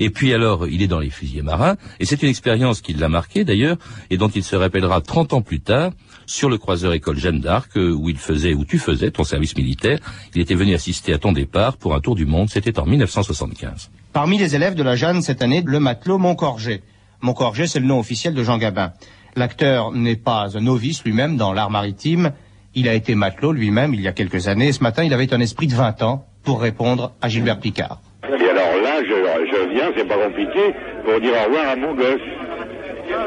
Et 0.00 0.10
puis 0.10 0.32
alors, 0.32 0.68
il 0.68 0.82
est 0.82 0.86
dans 0.86 1.00
les 1.00 1.10
fusiliers 1.10 1.42
marins. 1.42 1.76
Et 2.00 2.04
c'est 2.04 2.22
une 2.22 2.28
expérience 2.28 2.80
qui 2.80 2.92
l'a 2.92 3.08
marqué 3.08 3.44
d'ailleurs, 3.44 3.76
et 4.10 4.16
dont 4.16 4.28
il 4.28 4.44
se 4.44 4.56
rappellera 4.56 5.00
30 5.00 5.32
ans 5.34 5.42
plus 5.42 5.60
tard 5.60 5.92
sur 6.26 6.48
le 6.48 6.58
croiseur 6.58 6.92
école 6.92 7.18
Jeanne 7.18 7.40
d'Arc, 7.40 7.76
euh, 7.76 7.92
où 7.92 8.08
il 8.08 8.16
faisait, 8.16 8.54
où 8.54 8.64
tu 8.64 8.78
faisais 8.78 9.10
ton 9.10 9.24
service 9.24 9.56
militaire. 9.56 9.98
Il 10.34 10.40
était 10.40 10.54
venu 10.54 10.74
assister 10.74 11.12
à 11.12 11.18
ton 11.18 11.32
départ 11.32 11.76
pour 11.76 11.94
un 11.94 12.00
tour 12.00 12.14
du 12.14 12.26
monde. 12.26 12.48
C'était 12.50 12.78
en 12.78 12.86
1975. 12.86 13.90
Parmi 14.12 14.38
les 14.38 14.54
élèves 14.54 14.74
de 14.74 14.82
la 14.82 14.96
Jeanne 14.96 15.22
cette 15.22 15.42
année, 15.42 15.62
le 15.64 15.80
matelot 15.80 16.18
Montcorget. 16.18 16.82
Montcorget, 17.24 17.66
c'est 17.66 17.80
le 17.80 17.86
nom 17.86 17.98
officiel 17.98 18.34
de 18.34 18.42
Jean 18.42 18.58
Gabin. 18.58 18.92
L'acteur 19.34 19.92
n'est 19.92 20.14
pas 20.16 20.58
un 20.58 20.60
novice 20.60 21.02
lui-même 21.04 21.38
dans 21.38 21.54
l'art 21.54 21.70
maritime. 21.70 22.32
Il 22.74 22.86
a 22.86 22.92
été 22.92 23.14
matelot 23.14 23.52
lui-même 23.52 23.94
il 23.94 24.02
y 24.02 24.08
a 24.08 24.12
quelques 24.12 24.46
années. 24.46 24.72
Ce 24.72 24.82
matin, 24.82 25.04
il 25.04 25.14
avait 25.14 25.32
un 25.32 25.40
esprit 25.40 25.66
de 25.66 25.74
20 25.74 26.02
ans 26.02 26.26
pour 26.44 26.60
répondre 26.60 27.12
à 27.22 27.28
Gilbert 27.30 27.60
Picard. 27.60 28.00
Et 28.24 28.26
alors 28.26 28.76
là, 28.82 29.00
je, 29.02 29.08
je 29.08 29.74
viens, 29.74 29.90
c'est 29.96 30.06
pas 30.06 30.18
compliqué, 30.18 30.74
pour 31.02 31.18
dire 31.18 31.32
au 31.32 31.48
revoir 31.48 31.68
à 31.70 31.76
mon 31.76 31.94
gosse, 31.94 32.28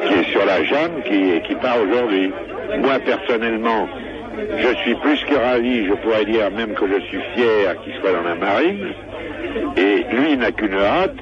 qui 0.07 0.13
est 0.13 0.31
sur 0.31 0.45
la 0.45 0.63
Jeanne, 0.63 1.01
qui, 1.03 1.47
qui 1.47 1.55
part 1.55 1.77
aujourd'hui. 1.81 2.31
Moi, 2.79 2.99
personnellement, 2.99 3.87
je 4.37 4.75
suis 4.83 4.95
plus 4.95 5.23
que 5.25 5.35
ravi, 5.35 5.87
je 5.87 5.93
pourrais 6.03 6.25
dire 6.25 6.51
même 6.51 6.75
que 6.75 6.85
je 6.87 7.01
suis 7.07 7.21
fier 7.33 7.75
qu'il 7.83 7.93
soit 7.99 8.11
dans 8.11 8.21
la 8.21 8.35
marine. 8.35 8.93
Et 9.75 10.05
lui 10.15 10.37
n'a 10.37 10.51
qu'une 10.51 10.75
hâte, 10.75 11.15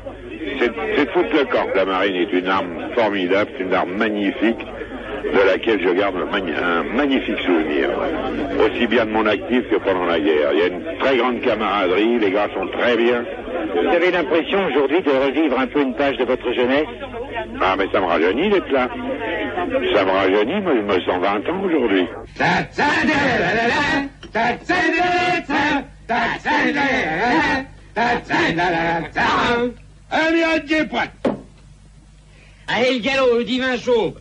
c'est 0.60 1.10
foutre 1.12 1.34
le 1.34 1.46
camp. 1.46 1.68
La 1.76 1.86
marine 1.86 2.16
est 2.16 2.32
une 2.32 2.48
arme 2.48 2.90
formidable, 2.96 3.52
c'est 3.58 3.64
une 3.64 3.74
arme 3.74 3.94
magnifique 3.94 4.66
de 5.24 5.48
laquelle 5.48 5.82
je 5.82 5.90
garde 5.90 6.16
un, 6.16 6.84
magnifique 6.96 7.40
souvenir, 7.40 7.90
aussi 8.60 8.88
bien 8.88 9.06
de 9.06 9.12
mon 9.12 9.26
actif 9.26 9.68
que 9.70 9.78
pendant 9.78 10.06
la 10.06 10.20
guerre. 10.20 10.52
Il 10.54 10.60
y 10.60 10.62
a 10.62 10.68
une 10.68 10.98
très 11.00 11.18
grande 11.18 11.42
camaraderie, 11.42 12.20
les 12.20 12.32
gars 12.32 12.48
sont 12.54 12.68
très 12.68 12.96
bien. 12.96 13.26
Vous 13.74 13.88
avez 13.88 14.12
l'impression 14.12 14.66
aujourd'hui 14.68 15.02
de 15.02 15.12
revivre 15.12 15.60
un 15.60 15.68
peu 15.68 15.82
une 15.82 15.96
page 15.96 16.18
de 16.18 16.26
votre 16.26 16.52
jeunesse? 16.54 16.86
Ah, 17.62 17.76
mais 17.78 17.86
ça 17.92 18.00
me 18.00 18.06
rajeunit 18.06 18.50
d'être 18.50 18.72
là. 18.72 18.88
Ça 19.94 20.06
me 20.06 20.12
rajeunit, 20.12 20.62
moi 20.62 20.74
je 20.76 20.82
me 20.82 21.00
sens 21.02 21.22
20 21.22 21.50
ans 21.50 21.62
aujourd'hui. 21.66 22.08
Allez, 32.68 32.94
le 32.94 33.00
galop, 33.00 33.38
le 33.38 33.44
divin 33.44 33.78
chauve 33.78 34.14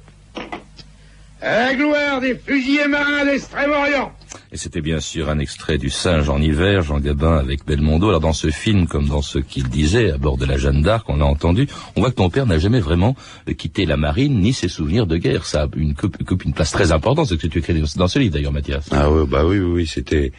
La 1.40 1.74
gloire 1.74 2.20
des 2.20 2.34
fusiliers 2.36 2.88
marins 2.88 3.24
d'Extrême-Orient 3.24 4.12
et 4.50 4.56
c'était 4.56 4.80
bien 4.80 5.00
sûr 5.00 5.30
un 5.30 5.40
extrait 5.40 5.78
du 5.78 5.90
Singe 5.90 6.28
en 6.28 6.40
hiver, 6.40 6.82
Jean 6.82 7.00
Gabin 7.00 7.36
avec 7.36 7.66
Belmondo. 7.66 8.08
Alors 8.08 8.20
dans 8.20 8.32
ce 8.32 8.50
film, 8.50 8.86
comme 8.86 9.08
dans 9.08 9.20
ce 9.20 9.40
qu'il 9.40 9.68
disait 9.68 10.12
à 10.12 10.16
bord 10.16 10.38
de 10.38 10.44
la 10.44 10.56
Jeanne 10.56 10.80
d'Arc, 10.80 11.08
on 11.08 11.16
l'a 11.16 11.24
entendu, 11.24 11.66
on 11.96 12.00
voit 12.00 12.10
que 12.10 12.16
ton 12.16 12.30
père 12.30 12.46
n'a 12.46 12.60
jamais 12.60 12.78
vraiment 12.78 13.16
quitté 13.58 13.84
la 13.84 13.96
marine 13.96 14.38
ni 14.38 14.52
ses 14.52 14.68
souvenirs 14.68 15.08
de 15.08 15.16
guerre. 15.16 15.44
Ça 15.44 15.64
a 15.64 15.68
une, 15.76 15.94
coupe 15.94 16.44
une 16.44 16.52
place 16.52 16.70
très 16.70 16.92
importante, 16.92 17.26
ce 17.26 17.34
que 17.34 17.48
tu 17.48 17.58
écris 17.58 17.82
dans 17.96 18.06
ce 18.06 18.18
livre 18.20 18.34
d'ailleurs, 18.34 18.52
Mathias. 18.52 18.86
Ah 18.92 19.10
oui, 19.10 19.26
bah 19.28 19.44
oui, 19.44 19.58
oui, 19.58 19.72
oui 19.72 19.86
c'était 19.88 20.30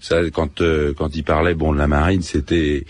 ça 0.00 0.18
quand 0.30 0.60
euh, 0.60 0.92
quand 0.92 1.16
il 1.16 1.24
parlait 1.24 1.54
bon 1.54 1.72
de 1.72 1.78
la 1.78 1.86
marine, 1.86 2.20
c'était 2.20 2.84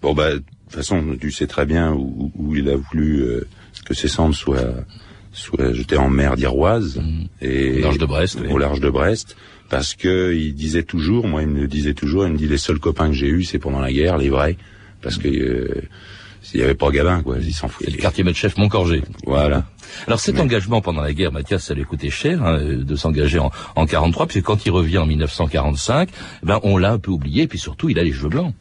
bon 0.00 0.14
bah 0.14 0.30
toute 0.72 0.80
façon 0.80 1.16
tu 1.20 1.30
sais 1.30 1.46
très 1.46 1.66
bien 1.66 1.92
où, 1.92 2.32
où 2.36 2.56
il 2.56 2.68
a 2.68 2.76
voulu 2.76 3.20
euh, 3.20 3.46
que 3.84 3.94
ses 3.94 4.08
cendres 4.08 4.34
soient 4.34 4.84
soient 5.32 5.72
jetées 5.72 5.96
en 5.96 6.10
mer 6.10 6.36
d'Iroise 6.36 6.98
mmh. 6.98 7.24
et 7.40 7.78
au 7.78 7.82
large 7.82 7.98
de 7.98 8.06
Brest. 8.06 8.38
Au 8.50 8.58
large 8.58 8.80
de 8.80 8.90
Brest 8.90 9.36
parce 9.72 9.94
que 9.94 10.34
il 10.34 10.54
disait 10.54 10.82
toujours, 10.82 11.26
moi 11.26 11.40
il 11.40 11.48
me 11.48 11.60
le 11.60 11.66
disait 11.66 11.94
toujours, 11.94 12.26
il 12.26 12.32
me 12.34 12.36
dit 12.36 12.46
les 12.46 12.58
seuls 12.58 12.78
copains 12.78 13.08
que 13.08 13.14
j'ai 13.14 13.28
eus 13.28 13.44
c'est 13.44 13.58
pendant 13.58 13.80
la 13.80 13.90
guerre, 13.90 14.18
les 14.18 14.28
vrais, 14.28 14.58
parce 15.00 15.16
que 15.16 15.28
euh, 15.28 15.82
s'il 16.42 16.60
y 16.60 16.62
avait 16.62 16.74
pas 16.74 16.90
Gabin 16.90 17.22
quoi, 17.22 17.38
ils 17.38 17.54
s'en 17.54 17.68
foutaient. 17.68 17.90
le 17.90 17.96
quartier 17.96 18.22
maître 18.22 18.36
chef 18.36 18.58
Montcorgé. 18.58 19.02
Voilà. 19.24 19.64
Alors 20.06 20.20
cet 20.20 20.34
Mais... 20.34 20.42
engagement 20.42 20.82
pendant 20.82 21.00
la 21.00 21.14
guerre, 21.14 21.32
Mathias, 21.32 21.64
ça 21.64 21.74
lui 21.74 21.84
coûtait 21.84 22.10
cher 22.10 22.42
hein, 22.42 22.58
de 22.62 22.96
s'engager 22.96 23.38
en, 23.38 23.50
en 23.74 23.86
43, 23.86 24.26
puisque 24.26 24.44
quand 24.44 24.66
il 24.66 24.70
revient 24.70 24.98
en 24.98 25.06
1945, 25.06 26.10
ben 26.42 26.60
on 26.64 26.76
l'a 26.76 26.92
un 26.92 26.98
peu 26.98 27.10
oublié, 27.10 27.46
puis 27.46 27.58
surtout 27.58 27.88
il 27.88 27.98
a 27.98 28.04
les 28.04 28.12
cheveux 28.12 28.28
blancs. 28.28 28.54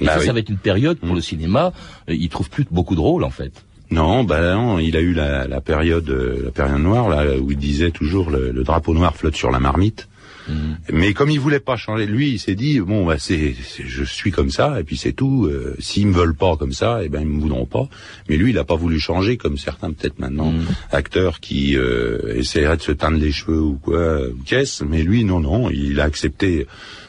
Et 0.00 0.04
bah 0.04 0.14
ça, 0.14 0.20
oui. 0.20 0.26
ça 0.26 0.32
va 0.32 0.38
être 0.38 0.50
une 0.50 0.58
période 0.58 0.98
pour 0.98 1.10
mmh. 1.10 1.14
le 1.14 1.20
cinéma, 1.20 1.72
il 2.08 2.28
trouve 2.28 2.50
plus 2.50 2.66
beaucoup 2.70 2.94
de 2.94 3.00
rôles 3.00 3.24
en 3.24 3.30
fait. 3.30 3.52
Non, 3.90 4.22
bah 4.24 4.54
non, 4.54 4.78
il 4.78 4.96
a 4.96 5.00
eu 5.00 5.14
la, 5.14 5.48
la 5.48 5.60
période, 5.60 6.08
la 6.44 6.50
période 6.50 6.80
noire 6.80 7.08
là 7.08 7.38
où 7.38 7.50
il 7.50 7.56
disait 7.56 7.90
toujours 7.90 8.30
le, 8.30 8.50
le 8.52 8.62
drapeau 8.62 8.92
noir 8.92 9.16
flotte 9.16 9.36
sur 9.36 9.50
la 9.50 9.60
marmite. 9.60 10.08
Mmh. 10.48 10.52
Mais 10.92 11.12
comme 11.12 11.30
il 11.30 11.38
voulait 11.38 11.60
pas 11.60 11.76
changer, 11.76 12.06
lui, 12.06 12.30
il 12.30 12.38
s'est 12.38 12.54
dit 12.54 12.80
bon, 12.80 13.04
bah 13.04 13.16
c'est, 13.18 13.54
je 13.84 14.04
suis 14.04 14.30
comme 14.30 14.50
ça 14.50 14.80
et 14.80 14.84
puis 14.84 14.96
c'est 14.96 15.12
tout. 15.12 15.46
Euh, 15.46 15.76
S'ils 15.78 16.06
me 16.06 16.14
veulent 16.14 16.34
pas 16.34 16.56
comme 16.56 16.72
ça, 16.72 17.00
eh 17.02 17.08
ben 17.08 17.20
ils 17.20 17.26
me 17.26 17.40
voudront 17.40 17.66
pas. 17.66 17.88
Mais 18.28 18.36
lui, 18.36 18.50
il 18.50 18.58
a 18.58 18.64
pas 18.64 18.76
voulu 18.76 18.98
changer 18.98 19.36
comme 19.36 19.58
certains 19.58 19.92
peut-être 19.92 20.18
maintenant 20.18 20.52
mmh. 20.52 20.66
acteurs 20.92 21.40
qui 21.40 21.76
euh, 21.76 22.34
essaieraient 22.36 22.76
de 22.76 22.82
se 22.82 22.92
teindre 22.92 23.18
les 23.18 23.32
cheveux 23.32 23.60
ou 23.60 23.74
quoi, 23.74 24.28
ou 24.28 24.42
qu'est-ce. 24.44 24.84
Mais 24.84 25.02
lui, 25.02 25.24
non, 25.24 25.40
non, 25.40 25.70
il 25.70 26.00
a 26.00 26.04
accepté 26.04 26.66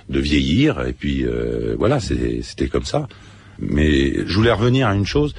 de 0.10 0.20
vieillir 0.20 0.86
et 0.86 0.94
puis 0.94 1.24
euh, 1.24 1.76
voilà, 1.78 2.00
c'était 2.00 2.68
comme 2.68 2.86
ça. 2.86 3.08
Mais 3.60 4.26
je 4.26 4.34
voulais 4.34 4.52
revenir 4.52 4.88
à 4.88 4.96
une 4.96 5.06
chose 5.06 5.34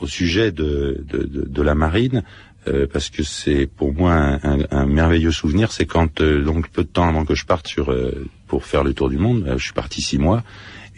au 0.00 0.06
sujet 0.06 0.50
de, 0.52 1.04
de, 1.10 1.24
de, 1.24 1.46
de 1.48 1.62
la 1.62 1.74
marine. 1.74 2.22
Euh, 2.68 2.86
parce 2.92 3.10
que 3.10 3.22
c'est 3.22 3.66
pour 3.66 3.94
moi 3.94 4.12
un, 4.12 4.40
un, 4.42 4.58
un 4.70 4.86
merveilleux 4.86 5.30
souvenir. 5.30 5.70
C'est 5.70 5.86
quand 5.86 6.20
euh, 6.20 6.42
donc 6.42 6.68
peu 6.68 6.82
de 6.82 6.88
temps 6.88 7.08
avant 7.08 7.24
que 7.24 7.34
je 7.34 7.44
parte 7.44 7.68
sur 7.68 7.92
euh, 7.92 8.26
pour 8.48 8.64
faire 8.64 8.82
le 8.82 8.92
tour 8.92 9.08
du 9.08 9.18
monde, 9.18 9.54
je 9.56 9.62
suis 9.62 9.72
parti 9.72 10.02
six 10.02 10.18
mois. 10.18 10.42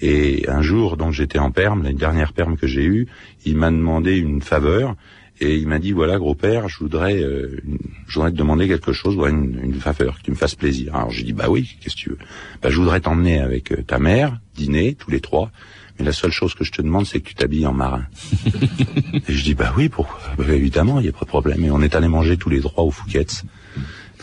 Et 0.00 0.48
un 0.48 0.62
jour, 0.62 0.96
donc 0.96 1.12
j'étais 1.12 1.38
en 1.38 1.50
perme, 1.50 1.82
la 1.82 1.92
dernière 1.92 2.32
perme 2.32 2.56
que 2.56 2.66
j'ai 2.66 2.84
eue, 2.84 3.08
il 3.44 3.56
m'a 3.56 3.70
demandé 3.70 4.16
une 4.16 4.40
faveur 4.40 4.94
et 5.40 5.56
il 5.56 5.66
m'a 5.66 5.78
dit 5.78 5.92
voilà 5.92 6.18
gros 6.18 6.34
père, 6.34 6.68
je 6.68 6.78
voudrais, 6.78 7.18
je 7.18 8.14
voudrais 8.14 8.30
te 8.30 8.36
demander 8.36 8.68
quelque 8.68 8.92
chose, 8.92 9.16
ouais, 9.16 9.30
une, 9.30 9.58
une, 9.62 9.74
faveur, 9.74 10.18
que 10.18 10.22
tu 10.22 10.30
me 10.30 10.36
fasses 10.36 10.54
plaisir. 10.54 10.94
Alors 10.94 11.10
j'ai 11.10 11.24
dit 11.24 11.32
bah 11.32 11.46
oui, 11.48 11.76
qu'est-ce 11.80 11.96
que 11.96 12.00
tu 12.00 12.10
veux? 12.10 12.18
Bah 12.62 12.70
je 12.70 12.76
voudrais 12.76 13.00
t'emmener 13.00 13.40
avec 13.40 13.72
ta 13.88 13.98
mère 13.98 14.38
dîner 14.54 14.94
tous 14.94 15.10
les 15.10 15.20
trois 15.20 15.50
mais 15.98 16.04
la 16.04 16.12
seule 16.12 16.30
chose 16.30 16.54
que 16.54 16.64
je 16.64 16.72
te 16.72 16.82
demande, 16.82 17.06
c'est 17.06 17.20
que 17.20 17.28
tu 17.28 17.34
t'habilles 17.34 17.66
en 17.66 17.72
marin. 17.72 18.04
et 19.28 19.32
je 19.32 19.42
dis, 19.42 19.54
bah 19.54 19.72
oui, 19.76 19.88
pourquoi? 19.88 20.20
Bah, 20.36 20.44
Évidemment, 20.48 21.00
il 21.00 21.04
n'y 21.04 21.08
a 21.08 21.12
pas 21.12 21.24
de 21.24 21.26
problème. 21.26 21.64
Et 21.64 21.70
on 21.70 21.82
est 21.82 21.94
allé 21.94 22.08
manger 22.08 22.36
tous 22.36 22.50
les 22.50 22.60
trois 22.60 22.84
au 22.84 22.90
Fouquet's. 22.90 23.44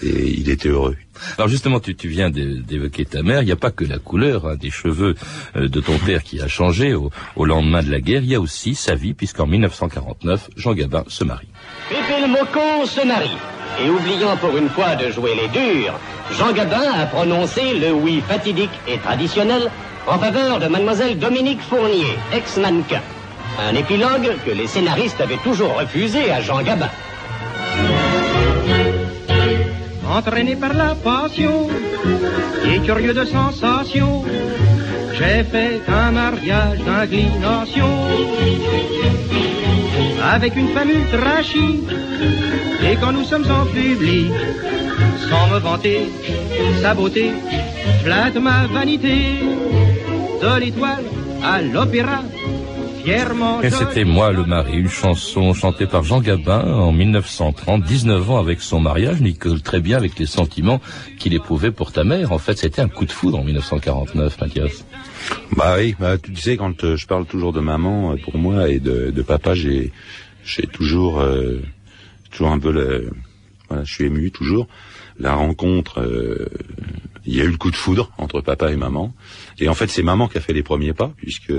Et 0.04 0.30
il 0.40 0.50
était 0.50 0.70
heureux. 0.70 0.98
Alors 1.38 1.48
justement, 1.48 1.80
tu, 1.80 1.96
tu 1.96 2.10
viens 2.10 2.30
d'évoquer 2.30 3.06
ta 3.06 3.24
mère. 3.24 3.42
Il 3.42 3.46
n'y 3.46 3.52
a 3.52 3.58
pas 3.58 3.72
que 3.72 3.86
la 3.86 3.98
couleur 3.98 4.46
hein, 4.46 4.56
des 4.56 4.70
cheveux 4.70 5.16
euh, 5.56 5.70
de 5.70 5.80
ton 5.80 5.98
père 5.98 6.22
qui 6.24 6.42
a 6.42 6.50
changé 6.50 6.94
au, 6.94 7.12
au, 7.38 7.46
lendemain 7.46 7.82
de 7.82 7.90
la 7.90 8.02
guerre. 8.02 8.22
Il 8.22 8.30
y 8.30 8.36
a 8.36 8.42
aussi 8.42 8.76
sa 8.76 8.96
vie, 8.96 9.14
puisqu'en 9.14 9.48
1949, 9.48 10.50
Jean 10.58 10.74
Gabin 10.74 11.06
se 11.08 11.24
marie. 11.24 11.48
Pépé 11.90 12.22
le 12.22 12.28
Mocon 12.28 12.86
se 12.86 13.08
marie. 13.08 13.38
Et 13.82 13.90
oubliant 13.90 14.38
pour 14.38 14.56
une 14.58 14.70
fois 14.70 14.96
de 14.96 15.12
jouer 15.12 15.32
les 15.36 15.48
durs, 15.48 15.98
Jean 16.38 16.52
Gabin 16.54 16.92
a 16.94 17.06
prononcé 17.06 17.78
le 17.80 17.94
oui 17.94 18.22
fatidique 18.28 18.72
et 18.88 18.98
traditionnel 18.98 19.70
en 20.08 20.20
faveur 20.20 20.60
de 20.60 20.68
mademoiselle 20.68 21.18
Dominique 21.18 21.62
Fournier, 21.62 22.18
ex-mannequin. 22.34 23.02
Un 23.60 23.76
épilogue 23.76 24.36
que 24.46 24.52
les 24.52 24.68
scénaristes 24.68 25.20
avaient 25.22 25.44
toujours 25.44 25.76
refusé 25.78 26.32
à 26.32 26.42
Jean 26.42 26.62
Gabin. 26.62 26.90
Entraîné 30.10 30.56
par 30.56 30.74
la 30.74 30.96
passion 30.96 31.68
et 32.66 32.80
curieux 32.80 33.14
de 33.14 33.26
sensations, 33.26 34.24
j'ai 35.14 35.44
fait 35.44 35.82
un 35.88 36.12
mariage 36.12 36.80
d'inclination 36.80 37.90
avec 40.22 40.56
une 40.56 40.70
femme 40.70 40.90
ultra 40.90 41.42
chic. 41.42 41.84
Et 42.84 42.96
quand 42.98 43.12
nous 43.12 43.24
sommes 43.24 43.50
en 43.50 43.66
public, 43.66 44.32
sans 45.30 45.48
me 45.54 45.60
vanter, 45.60 46.12
sa 46.82 46.94
beauté 46.94 47.32
flatte 48.04 48.36
ma 48.36 48.68
vanité 48.68 49.42
de 50.46 50.60
l'étoile 50.60 51.04
à 51.44 51.62
l'opéra. 51.62 52.22
Fièrement 53.04 53.62
Et 53.62 53.70
c'était 53.70 54.04
Moi 54.04 54.32
le 54.32 54.46
mari, 54.46 54.78
une 54.78 54.90
chanson 54.90 55.54
chantée 55.54 55.86
par 55.86 56.04
Jean 56.04 56.22
Gabin 56.22 56.64
en 56.64 56.92
1930, 56.92 57.84
19 57.84 58.32
ans 58.32 58.40
avec 58.40 58.62
son 58.62 58.80
mariage, 58.80 59.18
mais 59.22 59.34
très 59.64 59.80
bien 59.80 59.98
avec 59.98 60.18
les 60.18 60.26
sentiments 60.26 60.82
qu'il 61.20 61.34
éprouvait 61.34 61.72
pour 61.72 61.92
ta 61.92 62.04
mère. 62.04 62.32
En 62.32 62.40
fait, 62.40 62.58
c'était 62.58 62.82
un 62.82 62.88
coup 62.90 63.06
de 63.06 63.12
foudre 63.12 63.40
en 63.40 63.44
1949, 63.44 64.40
Mathias. 64.42 64.86
Bah 65.56 65.76
oui, 65.78 65.96
bah, 66.00 66.18
tu 66.18 66.36
sais, 66.36 66.58
quand 66.58 66.84
euh, 66.84 66.96
je 66.96 67.06
parle 67.08 67.26
toujours 67.26 67.54
de 67.54 67.60
maman, 67.60 68.14
euh, 68.14 68.16
pour 68.24 68.38
moi, 68.38 68.70
et 68.70 68.80
de, 68.80 69.12
de 69.12 69.22
papa, 69.22 69.54
j'ai 69.56 69.92
j'ai 70.44 70.68
toujours, 70.68 71.22
euh, 71.22 71.60
toujours 72.32 72.52
un 72.52 72.60
peu 72.60 72.72
le... 72.72 73.10
Voilà, 73.68 73.84
je 73.84 73.94
suis 73.94 74.06
ému 74.06 74.30
toujours. 74.30 74.68
La 75.18 75.34
rencontre, 75.34 76.02
euh, 76.02 76.48
il 77.26 77.36
y 77.36 77.42
a 77.42 77.44
eu 77.44 77.50
le 77.50 77.58
coup 77.58 77.72
de 77.72 77.76
foudre 77.76 78.12
entre 78.18 78.42
papa 78.42 78.72
et 78.72 78.76
maman. 78.76 79.14
Et 79.60 79.68
en 79.68 79.74
fait, 79.74 79.88
c'est 79.88 80.04
maman 80.04 80.28
qui 80.28 80.38
a 80.38 80.42
fait 80.42 80.54
les 80.54 80.64
premiers 80.64 80.94
pas, 80.94 81.12
puisque 81.18 81.54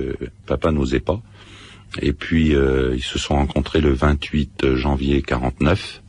papa 0.46 0.70
n'osait 0.70 1.00
pas. 1.00 1.20
Et 2.00 2.12
puis, 2.12 2.54
euh, 2.54 2.94
ils 2.94 3.02
se 3.02 3.18
sont 3.18 3.34
rencontrés 3.34 3.80
le 3.80 3.92
28 3.92 4.74
janvier 4.74 5.22
49. 5.22 6.02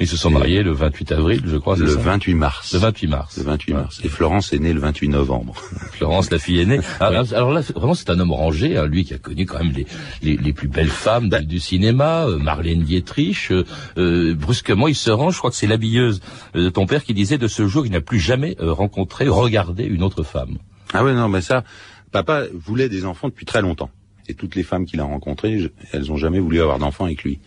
Ils 0.00 0.08
se 0.08 0.16
sont 0.16 0.30
mariés 0.30 0.62
le 0.62 0.72
28 0.72 1.12
avril, 1.12 1.42
je 1.46 1.56
crois. 1.56 1.76
Le 1.76 1.86
ça 1.86 1.98
28 1.98 2.34
mars. 2.34 2.72
Le 2.72 2.78
28 2.78 3.06
mars. 3.08 3.36
Le 3.36 3.42
28 3.44 3.72
mars. 3.74 4.00
Et 4.04 4.08
Florence 4.08 4.52
est 4.52 4.58
née 4.58 4.72
le 4.72 4.80
28 4.80 5.08
novembre. 5.08 5.54
Florence, 5.92 6.30
la 6.30 6.38
fille 6.38 6.60
aînée. 6.60 6.80
Alors, 7.00 7.24
alors 7.34 7.52
là, 7.52 7.60
vraiment, 7.74 7.94
c'est 7.94 8.10
un 8.10 8.18
homme 8.18 8.32
rangé, 8.32 8.76
hein, 8.76 8.86
lui 8.86 9.04
qui 9.04 9.14
a 9.14 9.18
connu 9.18 9.46
quand 9.46 9.58
même 9.58 9.72
les, 9.72 9.86
les, 10.22 10.36
les 10.36 10.52
plus 10.52 10.68
belles 10.68 10.88
femmes 10.88 11.28
du, 11.28 11.44
du 11.46 11.60
cinéma, 11.60 12.26
euh, 12.26 12.38
Marlène 12.38 12.82
Dietrich. 12.82 13.48
euh, 13.50 13.64
euh, 13.98 14.34
brusquement, 14.34 14.88
il 14.88 14.94
se 14.94 15.10
range. 15.10 15.34
Je 15.34 15.38
crois 15.38 15.50
que 15.50 15.56
c'est 15.56 15.66
l'habilleuse 15.66 16.20
euh, 16.56 16.64
de 16.64 16.68
ton 16.70 16.86
père 16.86 17.04
qui 17.04 17.14
disait 17.14 17.38
de 17.38 17.48
ce 17.48 17.66
jour, 17.68 17.86
il 17.86 17.92
n'a 17.92 18.00
plus 18.00 18.20
jamais 18.20 18.56
euh, 18.60 18.72
rencontré, 18.72 19.28
regardé 19.28 19.84
une 19.84 20.02
autre 20.02 20.22
femme. 20.22 20.58
Ah 20.94 21.04
ouais, 21.04 21.14
non, 21.14 21.28
mais 21.28 21.40
ça, 21.40 21.64
papa 22.10 22.44
voulait 22.52 22.88
des 22.88 23.04
enfants 23.04 23.28
depuis 23.28 23.46
très 23.46 23.62
longtemps. 23.62 23.90
Et 24.28 24.34
toutes 24.34 24.54
les 24.54 24.62
femmes 24.62 24.86
qu'il 24.86 25.00
a 25.00 25.04
rencontrées, 25.04 25.70
elles 25.92 26.12
ont 26.12 26.16
jamais 26.16 26.38
voulu 26.38 26.60
avoir 26.60 26.78
d'enfants 26.78 27.06
avec 27.06 27.24
lui. 27.24 27.40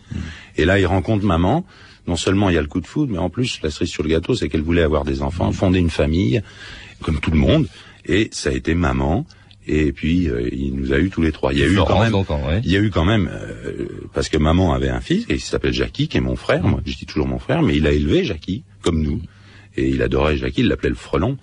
Et 0.56 0.64
là, 0.66 0.78
il 0.78 0.86
rencontre 0.86 1.24
maman. 1.24 1.64
Non 2.06 2.16
seulement 2.16 2.50
il 2.50 2.54
y 2.54 2.58
a 2.58 2.62
le 2.62 2.68
coup 2.68 2.80
de 2.80 2.86
foudre, 2.86 3.12
mais 3.12 3.18
en 3.18 3.30
plus, 3.30 3.60
la 3.62 3.70
cerise 3.70 3.90
sur 3.90 4.02
le 4.02 4.08
gâteau, 4.08 4.34
c'est 4.34 4.48
qu'elle 4.48 4.62
voulait 4.62 4.82
avoir 4.82 5.04
des 5.04 5.22
enfants, 5.22 5.50
fonder 5.52 5.78
une 5.80 5.90
famille, 5.90 6.42
comme 7.02 7.18
tout 7.20 7.30
le 7.30 7.38
monde. 7.38 7.66
Et 8.06 8.28
ça 8.32 8.50
a 8.50 8.52
été 8.52 8.74
maman. 8.74 9.26
Et 9.68 9.90
puis, 9.90 10.28
euh, 10.28 10.48
il 10.52 10.74
nous 10.76 10.92
a 10.92 10.98
eu 10.98 11.10
tous 11.10 11.22
les 11.22 11.32
trois. 11.32 11.52
Il 11.52 11.58
y 11.58 11.62
a 11.64 11.66
eu 11.66 11.74
quand 11.88 11.98
même, 12.04 12.12
ouais. 12.46 12.60
il 12.64 12.70
y 12.70 12.76
a 12.76 12.80
eu 12.80 12.90
quand 12.90 13.04
même, 13.04 13.28
euh, 13.32 13.86
parce 14.14 14.28
que 14.28 14.38
maman 14.38 14.72
avait 14.72 14.88
un 14.90 15.00
fils, 15.00 15.24
et 15.28 15.34
il 15.34 15.40
s'appelle 15.40 15.72
Jackie, 15.74 16.06
qui 16.06 16.18
est 16.18 16.20
mon 16.20 16.36
frère. 16.36 16.62
Moi, 16.62 16.80
je 16.86 16.94
dis 16.96 17.04
toujours 17.06 17.26
mon 17.26 17.40
frère, 17.40 17.62
mais 17.62 17.74
il 17.76 17.84
a 17.88 17.90
élevé 17.90 18.22
Jackie, 18.24 18.62
comme 18.82 19.02
nous. 19.02 19.20
Et 19.76 19.88
il 19.88 20.02
adorait 20.02 20.36
Jackie, 20.36 20.60
il 20.60 20.68
l'appelait 20.68 20.90
le 20.90 20.94
frelon, 20.94 21.36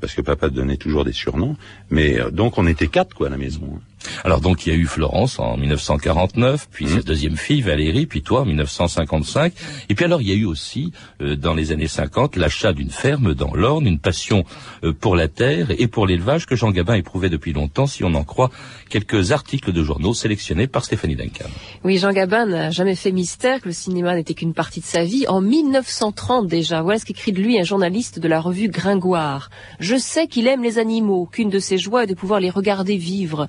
parce 0.00 0.14
que 0.14 0.22
papa 0.22 0.48
donnait 0.48 0.78
toujours 0.78 1.04
des 1.04 1.12
surnoms. 1.12 1.56
Mais 1.90 2.18
euh, 2.18 2.30
donc, 2.30 2.56
on 2.56 2.66
était 2.66 2.88
quatre, 2.88 3.14
quoi, 3.14 3.26
à 3.26 3.30
la 3.30 3.36
maison. 3.36 3.60
hein. 3.76 3.80
Alors 4.24 4.40
donc 4.40 4.66
il 4.66 4.72
y 4.72 4.76
a 4.76 4.78
eu 4.78 4.86
Florence 4.86 5.38
en 5.38 5.56
1949, 5.56 6.46
Mmh. 6.46 6.58
puis 6.72 6.88
sa 6.88 7.02
deuxième 7.02 7.36
fille 7.36 7.60
Valérie, 7.60 8.06
puis 8.06 8.22
toi 8.22 8.42
en 8.42 8.44
1955. 8.44 9.52
Et 9.88 9.94
puis 9.94 10.04
alors 10.04 10.20
il 10.20 10.28
y 10.28 10.32
a 10.32 10.34
eu 10.34 10.44
aussi 10.44 10.92
euh, 11.20 11.36
dans 11.36 11.54
les 11.54 11.72
années 11.72 11.88
50 11.88 12.36
l'achat 12.36 12.72
d'une 12.72 12.90
ferme 12.90 13.34
dans 13.34 13.54
l'Orne, 13.54 13.86
une 13.86 13.98
passion 13.98 14.44
euh, 14.84 14.92
pour 14.92 15.16
la 15.16 15.28
terre 15.28 15.68
et 15.78 15.86
pour 15.86 16.06
l'élevage 16.06 16.46
que 16.46 16.56
Jean 16.56 16.70
Gabin 16.70 16.94
éprouvait 16.94 17.30
depuis 17.30 17.52
longtemps, 17.52 17.86
si 17.86 18.04
on 18.04 18.14
en 18.14 18.24
croit 18.24 18.50
quelques 18.88 19.32
articles 19.32 19.72
de 19.72 19.82
journaux 19.82 20.14
sélectionnés 20.14 20.66
par 20.66 20.84
Stéphanie 20.84 21.16
Duncan. 21.16 21.46
Oui, 21.84 21.98
Jean 21.98 22.12
Gabin 22.12 22.46
n'a 22.46 22.70
jamais 22.70 22.94
fait 22.94 23.12
mystère 23.12 23.60
que 23.60 23.68
le 23.68 23.74
cinéma 23.74 24.14
n'était 24.14 24.34
qu'une 24.34 24.54
partie 24.54 24.80
de 24.80 24.84
sa 24.84 25.04
vie. 25.04 25.26
En 25.28 25.40
1930 25.40 26.46
déjà, 26.46 26.82
voilà 26.82 26.98
ce 26.98 27.04
qu'écrit 27.04 27.32
de 27.32 27.40
lui 27.40 27.58
un 27.58 27.64
journaliste 27.64 28.18
de 28.18 28.28
la 28.28 28.40
revue 28.40 28.68
Gringoire. 28.68 29.50
Je 29.80 29.96
sais 29.96 30.26
qu'il 30.26 30.46
aime 30.46 30.62
les 30.62 30.78
animaux, 30.78 31.26
qu'une 31.26 31.50
de 31.50 31.58
ses 31.58 31.78
joies 31.78 32.04
est 32.04 32.06
de 32.06 32.14
pouvoir 32.14 32.40
les 32.40 32.50
regarder 32.50 32.96
vivre. 32.96 33.46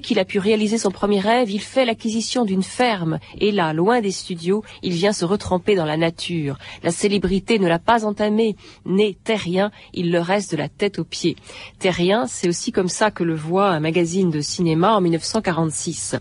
Dès 0.00 0.06
qu'il 0.06 0.18
a 0.18 0.24
pu 0.24 0.38
réaliser 0.38 0.78
son 0.78 0.90
premier 0.90 1.20
rêve, 1.20 1.50
il 1.50 1.60
fait 1.60 1.84
l'acquisition 1.84 2.46
d'une 2.46 2.62
ferme. 2.62 3.18
Et 3.38 3.52
là, 3.52 3.74
loin 3.74 4.00
des 4.00 4.12
studios, 4.12 4.64
il 4.82 4.94
vient 4.94 5.12
se 5.12 5.26
retremper 5.26 5.74
dans 5.74 5.84
la 5.84 5.98
nature. 5.98 6.56
La 6.82 6.90
célébrité 6.90 7.58
ne 7.58 7.68
l'a 7.68 7.78
pas 7.78 8.06
entamé. 8.06 8.56
Né 8.86 9.18
terrien, 9.24 9.70
il 9.92 10.10
le 10.10 10.20
reste 10.20 10.52
de 10.52 10.56
la 10.56 10.70
tête 10.70 10.98
aux 10.98 11.04
pieds. 11.04 11.36
Terrien, 11.80 12.26
c'est 12.26 12.48
aussi 12.48 12.72
comme 12.72 12.88
ça 12.88 13.10
que 13.10 13.24
le 13.24 13.34
voit 13.34 13.68
un 13.68 13.80
magazine 13.80 14.30
de 14.30 14.40
cinéma 14.40 14.94
en 14.94 15.02
1946. 15.02 16.16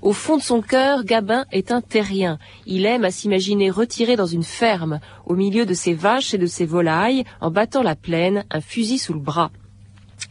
Au 0.00 0.14
fond 0.14 0.38
de 0.38 0.42
son 0.42 0.62
cœur, 0.62 1.04
Gabin 1.04 1.44
est 1.52 1.72
un 1.72 1.82
terrien. 1.82 2.38
Il 2.64 2.86
aime 2.86 3.04
à 3.04 3.10
s'imaginer 3.10 3.68
retiré 3.68 4.16
dans 4.16 4.24
une 4.24 4.44
ferme, 4.44 4.98
au 5.26 5.34
milieu 5.34 5.66
de 5.66 5.74
ses 5.74 5.92
vaches 5.92 6.32
et 6.32 6.38
de 6.38 6.46
ses 6.46 6.64
volailles, 6.64 7.24
en 7.42 7.50
battant 7.50 7.82
la 7.82 7.96
plaine, 7.96 8.46
un 8.50 8.62
fusil 8.62 8.96
sous 8.96 9.12
le 9.12 9.20
bras. 9.20 9.50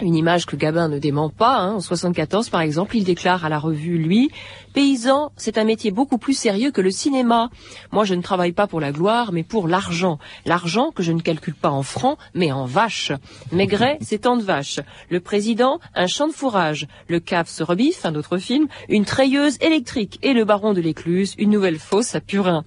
Une 0.02 0.16
image 0.16 0.46
que 0.46 0.56
Gabin 0.56 0.88
ne 0.88 0.98
dément 0.98 1.30
pas. 1.30 1.58
hein. 1.58 1.74
En 1.76 1.80
74, 1.82 2.50
par 2.50 2.62
exemple, 2.62 2.96
il 2.96 3.04
déclare 3.04 3.44
à 3.44 3.50
la 3.50 3.60
revue, 3.60 3.98
lui, 3.98 4.30
Paysan, 4.74 5.32
c'est 5.36 5.58
un 5.58 5.66
métier 5.66 5.92
beaucoup 5.92 6.18
plus 6.18 6.38
sérieux 6.38 6.72
que 6.72 6.80
le 6.80 6.90
cinéma. 6.90 7.50
Moi, 7.92 8.06
je 8.06 8.14
ne 8.14 8.22
travaille 8.22 8.54
pas 8.54 8.66
pour 8.66 8.80
la 8.80 8.94
gloire, 8.94 9.34
mais 9.34 9.44
pour 9.44 9.68
l'argent. 9.68 10.18
L'argent 10.46 10.92
que 10.92 11.04
je 11.04 11.12
ne 11.12 11.20
calcule 11.20 11.56
pas 11.56 11.70
en 11.70 11.84
francs, 11.84 12.18
mais 12.34 12.52
en 12.54 12.66
vaches. 12.66 13.12
Maigret, 13.52 13.98
c'est 14.02 14.20
tant 14.20 14.38
de 14.38 14.44
vaches. 14.44 14.80
Le 15.10 15.20
président, 15.20 15.80
un 15.96 16.08
champ 16.08 16.28
de 16.28 16.34
fourrage. 16.34 16.88
Le 17.10 17.20
CAF 17.20 17.50
se 17.50 17.64
rebiffe, 17.64 18.06
un 18.06 18.16
autre 18.16 18.38
film, 18.38 18.68
une 18.88 19.04
treilleuse 19.06 19.58
électrique. 19.60 20.18
Et 20.24 20.32
le 20.32 20.46
baron 20.46 20.74
de 20.74 20.80
l'écluse, 20.82 21.36
une 21.38 21.50
nouvelle 21.50 21.78
fosse 21.78 22.16
à 22.16 22.22
Purin. 22.22 22.64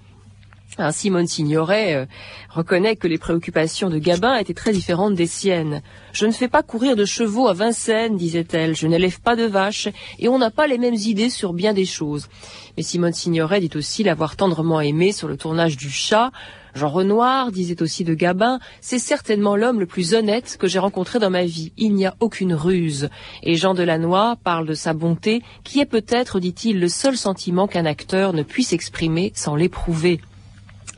Simone 0.91 1.27
Signoret 1.27 1.95
euh, 1.95 2.07
reconnaît 2.49 2.97
que 2.97 3.07
les 3.07 3.19
préoccupations 3.19 3.91
de 3.91 3.99
Gabin 3.99 4.37
étaient 4.37 4.55
très 4.55 4.73
différentes 4.73 5.15
des 5.15 5.27
siennes. 5.27 5.83
Je 6.13 6.25
ne 6.25 6.33
fais 6.33 6.49
pas 6.49 6.63
courir 6.63 6.97
de 6.97 7.05
chevaux 7.05 7.47
à 7.47 7.53
Vincennes, 7.53 8.17
disait-elle, 8.17 8.75
je 8.75 8.87
n'élève 8.87 9.21
pas 9.21 9.37
de 9.37 9.45
vaches, 9.45 9.89
et 10.19 10.29
on 10.29 10.39
n'a 10.39 10.51
pas 10.51 10.67
les 10.67 10.79
mêmes 10.79 10.95
idées 10.95 11.29
sur 11.29 11.53
bien 11.53 11.75
des 11.75 11.85
choses. 11.85 12.29
Mais 12.77 12.83
Simone 12.83 13.13
Signoret 13.13 13.61
dit 13.61 13.77
aussi 13.77 14.03
l'avoir 14.03 14.37
tendrement 14.37 14.81
aimé 14.81 15.13
sur 15.13 15.29
le 15.29 15.37
tournage 15.37 15.77
du 15.77 15.91
chat. 15.91 16.33
Jean 16.75 16.89
Renoir 16.89 17.53
disait 17.53 17.83
aussi 17.83 18.03
de 18.03 18.15
Gabin, 18.15 18.59
c'est 18.81 18.99
certainement 18.99 19.57
l'homme 19.57 19.79
le 19.79 19.85
plus 19.85 20.15
honnête 20.15 20.57
que 20.59 20.67
j'ai 20.67 20.79
rencontré 20.79 21.19
dans 21.19 21.29
ma 21.29 21.45
vie. 21.45 21.73
Il 21.77 21.93
n'y 21.95 22.07
a 22.07 22.15
aucune 22.19 22.55
ruse. 22.55 23.11
Et 23.43 23.57
Jean 23.57 23.75
Delannoy 23.75 24.37
parle 24.43 24.67
de 24.67 24.75
sa 24.75 24.95
bonté, 24.95 25.43
qui 25.65 25.81
est 25.81 25.87
peut-être, 25.87 26.41
dit-il, 26.41 26.81
le 26.81 26.89
seul 26.89 27.19
sentiment 27.19 27.67
qu'un 27.67 27.85
acteur 27.85 28.33
ne 28.33 28.43
puisse 28.43 28.73
exprimer 28.73 29.33
sans 29.35 29.55
l'éprouver. 29.55 30.19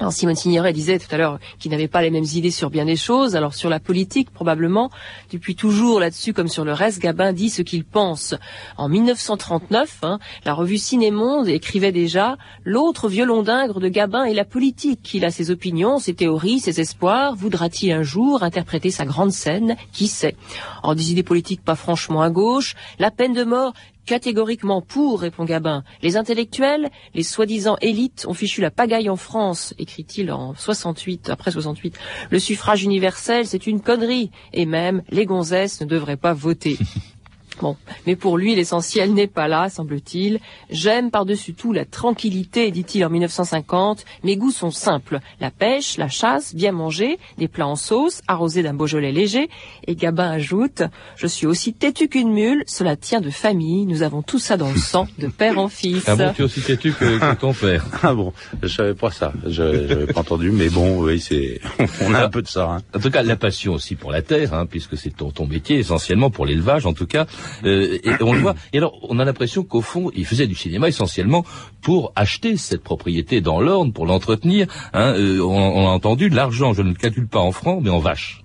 Alors 0.01 0.13
Simone 0.13 0.35
Signoret 0.35 0.73
disait 0.73 0.99
tout 0.99 1.07
à 1.13 1.17
l'heure 1.17 1.39
qu'il 1.61 1.71
n'avait 1.71 1.87
pas 1.87 2.03
les 2.03 2.11
mêmes 2.11 2.25
idées 2.25 2.51
sur 2.51 2.69
bien 2.69 2.85
des 2.85 2.97
choses. 2.97 3.37
Alors 3.37 3.55
sur 3.55 3.71
la 3.71 3.79
politique, 3.79 4.31
probablement, 4.31 4.91
depuis 5.33 5.55
toujours 5.55 6.01
là-dessus 6.01 6.33
comme 6.33 6.49
sur 6.49 6.65
le 6.65 6.73
reste, 6.73 7.01
Gabin 7.01 7.33
dit 7.33 7.49
ce 7.49 7.63
qu'il 7.63 7.85
pense. 7.85 8.35
En 8.77 8.89
1939, 8.89 9.99
hein, 10.03 10.19
la 10.45 10.53
revue 10.53 10.79
Ciné-Monde 10.79 11.49
écrivait 11.49 11.93
déjà 11.93 12.37
«L'autre 12.65 13.09
violon 13.09 13.45
d'ingre 13.45 13.79
de 13.79 13.89
Gabin 13.89 14.25
est 14.25 14.35
la 14.35 14.45
politique. 14.45 15.15
Il 15.15 15.25
a 15.25 15.31
ses 15.31 15.53
opinions, 15.53 16.01
ses 16.01 16.15
théories, 16.15 16.59
ses 16.59 16.81
espoirs. 16.81 17.37
Voudra-t-il 17.37 17.93
un 17.93 18.03
jour 18.03 18.43
interpréter 18.43 18.91
sa 18.91 19.05
grande 19.05 19.33
scène? 19.33 19.77
Qui 19.93 20.09
sait?» 20.09 20.35
En 20.83 20.97
des 20.97 21.13
idées 21.13 21.23
politiques 21.23 21.63
pas 21.63 21.77
franchement 21.77 22.23
à 22.23 22.31
gauche, 22.31 22.75
la 22.99 23.13
peine 23.13 23.33
de 23.33 23.45
mort 23.45 23.75
Catégoriquement 24.07 24.83
pour, 24.83 25.21
répond 25.21 25.45
Gabin. 25.45 25.83
Les 26.03 26.17
intellectuels, 26.17 26.91
les 27.15 27.23
soi-disant 27.23 27.77
élites 27.81 28.27
ont 28.29 28.35
fichu 28.35 28.61
la 28.61 28.71
pagaille 28.71 29.09
en 29.09 29.17
France, 29.17 29.75
écrit-il 29.79 30.31
en 30.31 30.55
68, 30.55 31.31
après 31.31 31.51
68. 31.51 31.99
Le 32.31 32.39
suffrage 32.39 32.85
universel, 32.85 33.47
c'est 33.47 33.67
une 33.67 33.81
connerie. 33.81 34.31
Et 34.53 34.67
même, 34.67 35.03
les 35.11 35.25
gonzesses 35.25 35.81
ne 35.81 35.87
devraient 35.87 36.17
pas 36.17 36.35
voter. 36.35 36.77
Bon, 37.61 37.77
mais 38.07 38.17
pour 38.17 38.37
lui, 38.37 38.55
l'essentiel 38.55 39.15
n'est 39.15 39.27
pas 39.27 39.49
là, 39.49 39.69
semble-t-il. 39.69 40.41
J'aime 40.71 41.11
par-dessus 41.11 41.55
tout 41.55 41.73
la 41.73 41.85
tranquillité, 41.85 42.71
dit-il 42.71 43.05
en 43.05 43.11
1950. 43.11 44.05
Mes 44.25 44.37
goûts 44.37 44.51
sont 44.51 44.71
simples. 44.71 45.21
La 45.41 45.51
pêche, 45.51 45.97
la 45.97 46.09
chasse, 46.09 46.55
bien 46.55 46.73
manger, 46.73 47.19
des 47.39 47.49
plats 47.49 47.67
en 47.67 47.77
sauce, 47.77 48.23
arrosés 48.27 48.63
d'un 48.63 48.75
Beaujolais 48.75 49.13
léger. 49.13 49.49
Et 49.87 49.95
Gabin 49.95 50.31
ajoute, 50.31 50.83
je 51.17 51.27
suis 51.27 51.47
aussi 51.47 51.73
têtu 51.73 52.09
qu'une 52.09 52.33
mule, 52.33 52.65
cela 52.67 52.97
tient 52.97 53.21
de 53.21 53.31
famille, 53.31 53.87
nous 53.87 54.03
avons 54.03 54.23
tout 54.23 54.39
ça 54.39 54.57
dans 54.57 54.71
le 54.71 54.77
sang, 54.79 55.07
de 55.19 55.29
père 55.29 55.59
en 55.59 55.69
fils. 55.69 56.05
Ah 56.09 56.17
bon, 56.17 56.33
tu 56.35 56.43
es 56.43 56.45
aussi 56.45 56.61
têtu 56.61 56.93
que, 56.93 57.19
que 57.19 57.35
ton 57.35 57.53
père? 57.55 57.85
Ah 58.03 58.15
bon, 58.15 58.33
je 58.63 58.69
savais 58.69 58.95
pas 58.95 59.11
ça. 59.11 59.33
Je 59.47 59.63
n'avais 59.63 60.13
pas 60.13 60.21
entendu, 60.21 60.51
mais 60.51 60.69
bon, 60.69 61.03
oui, 61.03 61.21
c'est, 61.21 61.61
on 62.03 62.15
a 62.15 62.25
un 62.25 62.29
peu 62.29 62.43
de 62.43 62.49
ça. 62.49 62.69
Hein. 62.71 62.83
En 62.95 62.99
tout 62.99 63.11
cas, 63.11 63.23
la 63.23 63.37
passion 63.37 63.75
aussi 63.75 63.95
pour 63.95 64.11
la 64.11 64.23
terre, 64.23 64.55
hein, 64.55 64.67
puisque 64.67 64.97
c'est 64.97 65.17
ton, 65.17 65.31
ton 65.31 65.47
métier 65.47 65.79
essentiellement 65.79 66.31
pour 66.31 66.47
l'élevage, 66.47 66.87
en 66.87 66.93
tout 66.93 67.07
cas. 67.07 67.27
Euh, 67.65 67.99
et 68.03 68.23
on 68.23 68.33
le 68.33 68.41
voit. 68.41 68.55
Et 68.73 68.79
alors, 68.79 68.99
on 69.09 69.19
a 69.19 69.25
l'impression 69.25 69.63
qu'au 69.65 69.81
fond, 69.81 70.11
il 70.15 70.27
faisait 70.27 70.47
du 70.47 70.55
cinéma 70.55 70.89
essentiellement 70.89 71.45
pour 71.83 72.13
acheter 72.17 72.57
cette 72.57 72.83
propriété 72.83 73.41
dans 73.41 73.61
l'Orne, 73.61 73.93
pour 73.93 74.07
l'entretenir. 74.07 74.67
Hein, 74.93 75.15
euh, 75.17 75.41
on, 75.41 75.85
on, 75.85 75.89
a 75.89 75.91
entendu 75.91 76.29
l'argent. 76.29 76.73
Je 76.73 76.83
ne 76.83 76.89
le 76.89 76.95
calcule 76.95 77.27
pas 77.27 77.41
en 77.41 77.53
francs, 77.53 77.81
mais 77.83 77.91
en 77.91 77.99
vaches. 77.99 78.43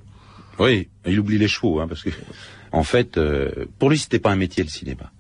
Oui, 0.60 0.88
il 1.06 1.20
oublie 1.20 1.38
les 1.38 1.48
chevaux, 1.48 1.80
hein, 1.80 1.88
parce 1.88 2.04
que 2.04 2.10
en 2.72 2.84
fait, 2.84 3.18
euh, 3.18 3.66
pour 3.80 3.90
lui, 3.90 3.98
c'était 3.98 4.20
pas 4.20 4.32
un 4.32 4.36
métier 4.36 4.64
le 4.64 4.70
cinéma. 4.70 5.12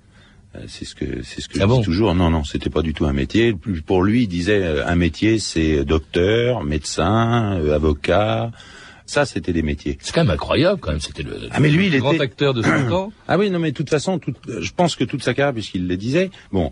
C'est 0.67 0.83
ce 0.83 0.95
que 0.95 1.21
c'est 1.23 1.41
ce 1.41 1.47
que 1.47 1.59
ah 1.59 1.61
je 1.61 1.67
bon? 1.67 1.79
dis 1.79 1.85
toujours. 1.85 2.15
Non, 2.15 2.31
non, 2.31 2.43
c'était 2.43 2.71
pas 2.71 2.81
du 2.81 2.93
tout 2.93 3.05
un 3.05 3.13
métier. 3.13 3.53
Pour 3.85 4.03
lui, 4.03 4.23
il 4.23 4.27
disait 4.27 4.81
un 4.81 4.95
métier, 4.95 5.37
c'est 5.37 5.85
docteur, 5.85 6.63
médecin, 6.63 7.61
avocat. 7.71 8.51
Ça, 9.09 9.25
c'était 9.25 9.53
des 9.53 9.63
métiers. 9.63 9.97
C'est 10.01 10.13
quand 10.13 10.23
même 10.23 10.29
incroyable, 10.29 10.79
quand 10.79 10.91
même. 10.91 10.99
C'était 10.99 11.23
le, 11.23 11.49
ah, 11.49 11.59
mais 11.59 11.71
lui, 11.71 11.87
il 11.87 11.97
grand 11.97 12.13
était... 12.13 12.21
acteur 12.21 12.53
de 12.53 12.61
son 12.61 12.87
temps. 12.87 13.13
Ah 13.27 13.39
oui, 13.39 13.49
non, 13.49 13.57
mais 13.57 13.71
de 13.71 13.75
toute 13.75 13.89
façon, 13.89 14.19
tout... 14.19 14.35
je 14.47 14.71
pense 14.71 14.95
que 14.95 15.03
toute 15.03 15.23
sa 15.23 15.33
carrière, 15.33 15.51
puisqu'il 15.51 15.87
le 15.87 15.97
disait, 15.97 16.29
bon, 16.51 16.71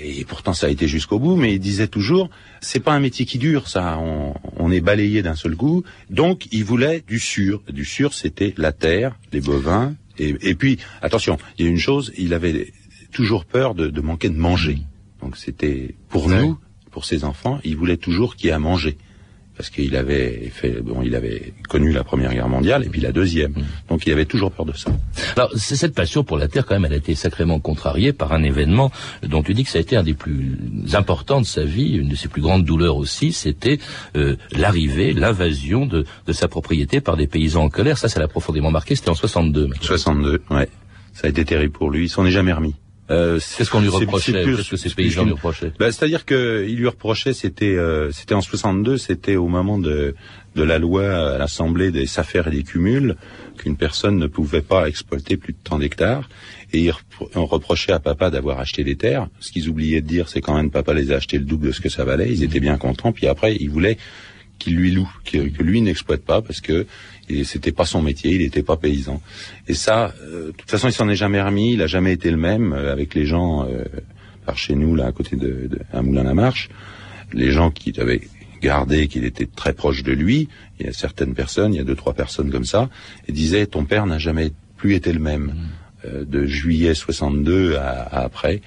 et 0.00 0.24
pourtant 0.24 0.52
ça 0.52 0.68
a 0.68 0.70
été 0.70 0.86
jusqu'au 0.86 1.18
bout, 1.18 1.34
mais 1.34 1.54
il 1.54 1.58
disait 1.58 1.88
toujours, 1.88 2.30
c'est 2.60 2.78
pas 2.78 2.92
un 2.92 3.00
métier 3.00 3.26
qui 3.26 3.38
dure, 3.38 3.66
ça. 3.66 3.98
On, 3.98 4.34
on 4.56 4.70
est 4.70 4.80
balayé 4.80 5.22
d'un 5.22 5.34
seul 5.34 5.56
coup. 5.56 5.82
Donc, 6.08 6.46
il 6.52 6.62
voulait 6.62 7.02
du 7.04 7.18
sûr. 7.18 7.64
Du 7.68 7.84
sûr, 7.84 8.14
c'était 8.14 8.54
la 8.56 8.70
terre, 8.70 9.18
les 9.32 9.40
bovins. 9.40 9.96
Et, 10.20 10.36
et, 10.42 10.54
puis, 10.54 10.78
attention, 11.02 11.36
il 11.58 11.64
y 11.64 11.68
a 11.68 11.70
une 11.72 11.80
chose, 11.80 12.12
il 12.16 12.32
avait 12.32 12.72
toujours 13.10 13.44
peur 13.44 13.74
de, 13.74 13.88
de 13.88 14.00
manquer 14.00 14.28
de 14.28 14.38
manger. 14.38 14.78
Donc, 15.20 15.36
c'était 15.36 15.96
pour 16.10 16.28
nous, 16.28 16.60
pour 16.92 17.04
ses 17.06 17.24
enfants, 17.24 17.58
il 17.64 17.76
voulait 17.76 17.96
toujours 17.96 18.36
qu'il 18.36 18.46
y 18.46 18.50
ait 18.50 18.54
à 18.54 18.60
manger. 18.60 18.96
Parce 19.56 19.70
qu'il 19.70 19.96
avait 19.96 20.50
fait, 20.52 20.80
bon, 20.82 21.00
il 21.02 21.14
avait 21.14 21.52
connu 21.68 21.92
la 21.92 22.04
Première 22.04 22.32
Guerre 22.32 22.48
mondiale 22.48 22.84
et 22.84 22.88
puis 22.88 23.00
la 23.00 23.12
Deuxième. 23.12 23.52
Mmh. 23.52 23.64
Donc 23.88 24.06
il 24.06 24.12
avait 24.12 24.24
toujours 24.26 24.52
peur 24.52 24.66
de 24.66 24.72
ça. 24.76 24.90
Alors, 25.36 25.50
c'est- 25.56 25.76
cette 25.76 25.94
passion 25.94 26.24
pour 26.24 26.36
la 26.38 26.48
Terre, 26.48 26.66
quand 26.66 26.74
même, 26.74 26.84
elle 26.84 26.92
a 26.92 26.96
été 26.96 27.14
sacrément 27.14 27.58
contrariée 27.60 28.12
par 28.12 28.32
un 28.32 28.42
événement 28.42 28.90
dont 29.22 29.42
tu 29.42 29.54
dis 29.54 29.64
que 29.64 29.70
ça 29.70 29.78
a 29.78 29.80
été 29.80 29.96
un 29.96 30.02
des 30.02 30.14
plus 30.14 30.58
importants 30.94 31.40
de 31.40 31.46
sa 31.46 31.64
vie, 31.64 31.96
une 31.96 32.08
de 32.08 32.16
ses 32.16 32.28
plus 32.28 32.42
grandes 32.42 32.64
douleurs 32.64 32.96
aussi, 32.96 33.32
c'était 33.32 33.78
euh, 34.16 34.36
l'arrivée, 34.52 35.12
l'invasion 35.12 35.86
de, 35.86 36.04
de 36.26 36.32
sa 36.32 36.48
propriété 36.48 37.00
par 37.00 37.16
des 37.16 37.26
paysans 37.26 37.64
en 37.64 37.68
colère. 37.70 37.98
Ça, 37.98 38.08
ça 38.08 38.20
l'a 38.20 38.28
profondément 38.28 38.70
marqué, 38.70 38.94
c'était 38.94 39.10
en 39.10 39.14
62. 39.14 39.70
62, 39.80 40.42
ouais. 40.50 40.68
Ça 41.14 41.26
a 41.28 41.30
été 41.30 41.44
terrible 41.46 41.72
pour 41.72 41.90
lui. 41.90 42.04
Il 42.04 42.08
s'en 42.10 42.26
est 42.26 42.30
jamais 42.30 42.52
remis. 42.52 42.74
Euh, 43.10 43.38
Qu'est-ce 43.56 43.70
qu'on 43.70 43.80
lui 43.80 43.88
c'est- 43.90 43.96
reprochait 43.96 44.32
c'est 44.32 44.44
Qu'est-ce 44.44 44.70
que 44.70 44.76
ces 44.76 44.88
c'est 44.88 44.94
paysans 44.96 45.24
lui 45.24 45.32
reprochaient 45.32 45.72
Bah, 45.78 45.92
C'est-à-dire 45.92 46.24
que 46.24 46.66
il 46.68 46.76
lui 46.76 46.88
reprochait, 46.88 47.32
c'était 47.34 47.76
euh, 47.76 48.10
c'était 48.10 48.34
en 48.34 48.40
62, 48.40 48.98
c'était 48.98 49.36
au 49.36 49.46
moment 49.48 49.78
de 49.78 50.14
de 50.56 50.62
la 50.62 50.78
loi 50.78 51.34
à 51.34 51.38
l'Assemblée 51.38 51.90
des 51.92 52.18
affaires 52.18 52.48
et 52.48 52.50
des 52.50 52.62
cumuls 52.62 53.14
qu'une 53.58 53.76
personne 53.76 54.16
ne 54.18 54.26
pouvait 54.26 54.62
pas 54.62 54.88
exploiter 54.88 55.36
plus 55.36 55.52
de 55.52 55.58
tant 55.62 55.78
d'hectares. 55.78 56.28
Et 56.72 56.90
on 57.34 57.44
reprochait 57.46 57.92
à 57.92 58.00
papa 58.00 58.30
d'avoir 58.30 58.58
acheté 58.58 58.82
des 58.82 58.96
terres. 58.96 59.28
Ce 59.38 59.52
qu'ils 59.52 59.68
oubliaient 59.68 60.00
de 60.00 60.06
dire, 60.08 60.28
c'est 60.28 60.40
quand 60.40 60.56
même 60.56 60.70
papa 60.70 60.94
les 60.94 61.12
a 61.12 61.16
achetés 61.16 61.38
le 61.38 61.44
double 61.44 61.66
de 61.68 61.72
ce 61.72 61.80
que 61.80 61.90
ça 61.90 62.04
valait. 62.04 62.30
Ils 62.32 62.42
étaient 62.42 62.58
bien 62.60 62.76
contents. 62.78 63.12
Puis 63.12 63.26
après, 63.26 63.54
ils 63.54 63.68
voulaient 63.70 63.98
qu'il 64.58 64.74
lui 64.76 64.90
loue, 64.90 65.08
que, 65.30 65.36
que 65.48 65.62
lui 65.62 65.82
n'exploite 65.82 66.22
pas 66.24 66.40
parce 66.40 66.62
que 66.62 66.86
et 67.28 67.44
c'était 67.44 67.72
pas 67.72 67.84
son 67.84 68.02
métier, 68.02 68.32
il 68.32 68.38
n'était 68.40 68.62
pas 68.62 68.76
paysan. 68.76 69.20
Et 69.68 69.74
ça, 69.74 70.14
euh, 70.22 70.48
de 70.48 70.52
toute 70.52 70.70
façon, 70.70 70.88
il 70.88 70.92
s'en 70.92 71.08
est 71.08 71.16
jamais 71.16 71.42
remis. 71.42 71.72
Il 71.72 71.82
a 71.82 71.86
jamais 71.86 72.12
été 72.12 72.30
le 72.30 72.36
même 72.36 72.72
euh, 72.72 72.92
avec 72.92 73.14
les 73.14 73.26
gens 73.26 73.64
euh, 73.64 73.84
par 74.44 74.56
chez 74.56 74.74
nous 74.74 74.94
là 74.94 75.06
à 75.06 75.12
côté 75.12 75.36
de, 75.36 75.66
de 75.68 75.80
à 75.92 76.02
Moulin 76.02 76.24
la 76.24 76.34
Marche. 76.34 76.68
Les 77.32 77.50
gens 77.50 77.70
qui 77.70 77.98
avaient 78.00 78.22
gardé 78.62 79.08
qu'il 79.08 79.24
était 79.24 79.46
très 79.46 79.72
proche 79.72 80.02
de 80.02 80.12
lui, 80.12 80.48
il 80.78 80.86
y 80.86 80.88
a 80.88 80.92
certaines 80.92 81.34
personnes, 81.34 81.74
il 81.74 81.76
y 81.76 81.80
a 81.80 81.84
deux 81.84 81.94
trois 81.94 82.14
personnes 82.14 82.50
comme 82.50 82.64
ça, 82.64 82.88
et 83.28 83.32
disaient 83.32 83.66
ton 83.66 83.84
père 83.84 84.06
n'a 84.06 84.18
jamais 84.18 84.52
plus 84.76 84.94
été 84.94 85.12
le 85.12 85.18
même 85.18 85.54
euh, 86.04 86.24
de 86.24 86.46
juillet 86.46 86.94
62 86.94 87.76
à, 87.76 88.02
à 88.02 88.24
après 88.24 88.60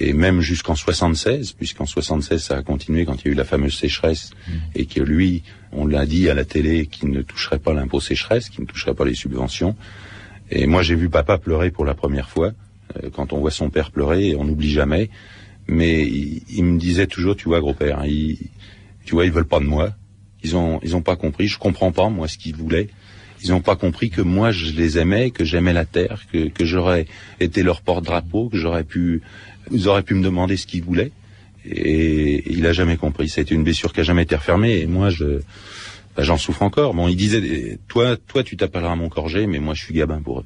et 0.00 0.12
même 0.12 0.40
jusqu'en 0.40 0.74
76, 0.74 1.52
puisqu'en 1.52 1.86
76 1.86 2.42
ça 2.42 2.56
a 2.56 2.62
continué 2.62 3.04
quand 3.04 3.22
il 3.22 3.26
y 3.26 3.28
a 3.28 3.32
eu 3.32 3.36
la 3.36 3.44
fameuse 3.44 3.76
sécheresse 3.76 4.30
et 4.74 4.86
que 4.86 5.00
lui, 5.00 5.42
on 5.72 5.86
l'a 5.86 6.04
dit 6.06 6.28
à 6.28 6.34
la 6.34 6.44
télé 6.44 6.86
qu'il 6.86 7.10
ne 7.10 7.22
toucherait 7.22 7.58
pas 7.60 7.72
l'impôt 7.74 8.00
sécheresse, 8.00 8.48
qu'il 8.50 8.62
ne 8.62 8.66
toucherait 8.66 8.94
pas 8.94 9.04
les 9.04 9.14
subventions. 9.14 9.76
Et 10.50 10.66
moi 10.66 10.82
j'ai 10.82 10.94
vu 10.94 11.08
papa 11.08 11.38
pleurer 11.38 11.70
pour 11.70 11.84
la 11.84 11.94
première 11.94 12.28
fois. 12.28 12.52
Euh, 13.02 13.10
quand 13.10 13.32
on 13.32 13.38
voit 13.40 13.50
son 13.50 13.70
père 13.70 13.90
pleurer, 13.90 14.34
on 14.36 14.44
n'oublie 14.44 14.70
jamais. 14.70 15.10
Mais 15.66 16.02
il, 16.06 16.42
il 16.50 16.64
me 16.64 16.78
disait 16.78 17.06
toujours, 17.06 17.36
tu 17.36 17.48
vois 17.48 17.60
gros-père, 17.60 18.00
hein, 18.00 18.06
il- 18.06 18.38
tu 19.04 19.14
vois 19.14 19.24
ils 19.24 19.32
veulent 19.32 19.46
pas 19.46 19.60
de 19.60 19.64
moi. 19.64 19.94
Ils 20.42 20.56
ont 20.56 20.80
ils 20.82 20.94
ont 20.96 21.02
pas 21.02 21.16
compris. 21.16 21.46
Je 21.48 21.58
comprends 21.58 21.92
pas 21.92 22.08
moi 22.10 22.28
ce 22.28 22.36
qu'ils 22.36 22.54
voulaient. 22.56 22.88
Ils 23.42 23.50
n'ont 23.50 23.60
pas 23.60 23.76
compris 23.76 24.10
que 24.10 24.22
moi 24.22 24.50
je 24.52 24.72
les 24.72 24.98
aimais, 24.98 25.30
que 25.30 25.44
j'aimais 25.44 25.72
la 25.72 25.84
terre, 25.84 26.22
que, 26.32 26.48
que 26.48 26.64
j'aurais 26.64 27.06
été 27.40 27.62
leur 27.62 27.82
porte-drapeau, 27.82 28.48
que 28.48 28.56
j'aurais 28.56 28.84
pu, 28.84 29.22
ils 29.70 29.88
auraient 29.88 30.02
pu 30.02 30.14
me 30.14 30.22
demander 30.22 30.56
ce 30.56 30.66
qu'ils 30.66 30.82
voulaient. 30.82 31.12
Et 31.66 32.52
il 32.52 32.66
a 32.66 32.72
jamais 32.72 32.96
compris. 32.96 33.28
Ça 33.28 33.40
été 33.40 33.54
une 33.54 33.64
blessure 33.64 33.92
qui 33.92 34.00
a 34.00 34.02
jamais 34.02 34.22
été 34.22 34.36
refermée. 34.36 34.80
Et 34.80 34.86
moi, 34.86 35.08
je, 35.08 35.40
bah, 36.16 36.22
j'en 36.22 36.36
souffre 36.36 36.62
encore. 36.62 36.94
Bon, 36.94 37.08
il 37.08 37.16
disait, 37.16 37.78
toi, 37.88 38.16
toi, 38.16 38.42
tu 38.42 38.56
t'appelleras 38.56 38.96
mon 38.96 39.08
corgé, 39.08 39.46
mais 39.46 39.60
moi, 39.60 39.74
je 39.74 39.82
suis 39.82 39.94
gabin 39.94 40.20
pour 40.20 40.40
eux. 40.40 40.44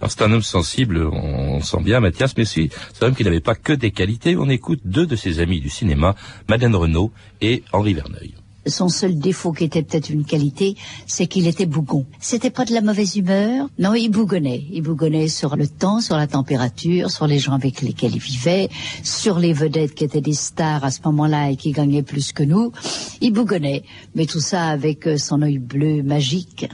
Alors 0.00 0.10
c'est 0.10 0.22
un 0.22 0.32
homme 0.32 0.42
sensible, 0.42 1.04
on 1.04 1.60
sent 1.60 1.82
bien 1.82 2.00
Mathias, 2.00 2.34
mais 2.36 2.46
c'est 2.46 2.70
un 3.02 3.08
homme 3.08 3.14
qui 3.14 3.24
n'avait 3.24 3.40
pas 3.40 3.54
que 3.54 3.74
des 3.74 3.90
qualités. 3.90 4.36
On 4.36 4.48
écoute 4.48 4.80
deux 4.84 5.06
de 5.06 5.16
ses 5.16 5.40
amis 5.40 5.60
du 5.60 5.68
cinéma, 5.68 6.14
Madeleine 6.48 6.74
Renaud 6.74 7.12
et 7.40 7.62
Henri 7.72 7.92
Verneuil. 7.94 8.34
Son 8.66 8.88
seul 8.88 9.18
défaut 9.18 9.52
qui 9.52 9.64
était 9.64 9.82
peut-être 9.82 10.10
une 10.10 10.24
qualité, 10.24 10.76
c'est 11.06 11.26
qu'il 11.26 11.46
était 11.46 11.66
bougon. 11.66 12.04
C'était 12.20 12.50
pas 12.50 12.64
de 12.64 12.72
la 12.72 12.80
mauvaise 12.80 13.16
humeur? 13.16 13.68
Non, 13.78 13.94
il 13.94 14.08
bougonnait. 14.08 14.64
Il 14.72 14.82
bougonnait 14.82 15.28
sur 15.28 15.56
le 15.56 15.68
temps, 15.68 16.00
sur 16.00 16.16
la 16.16 16.26
température, 16.26 17.10
sur 17.10 17.26
les 17.26 17.38
gens 17.38 17.52
avec 17.52 17.80
lesquels 17.82 18.14
il 18.14 18.20
vivait, 18.20 18.68
sur 19.02 19.38
les 19.38 19.52
vedettes 19.52 19.94
qui 19.94 20.04
étaient 20.04 20.20
des 20.20 20.32
stars 20.32 20.84
à 20.84 20.90
ce 20.90 21.00
moment-là 21.04 21.50
et 21.50 21.56
qui 21.56 21.72
gagnaient 21.72 22.02
plus 22.02 22.32
que 22.32 22.42
nous. 22.42 22.72
Il 23.20 23.32
bougonnait. 23.32 23.84
Mais 24.14 24.26
tout 24.26 24.40
ça 24.40 24.66
avec 24.66 25.06
euh, 25.06 25.16
son 25.16 25.42
œil 25.42 25.58
bleu 25.58 26.02
magique 26.02 26.68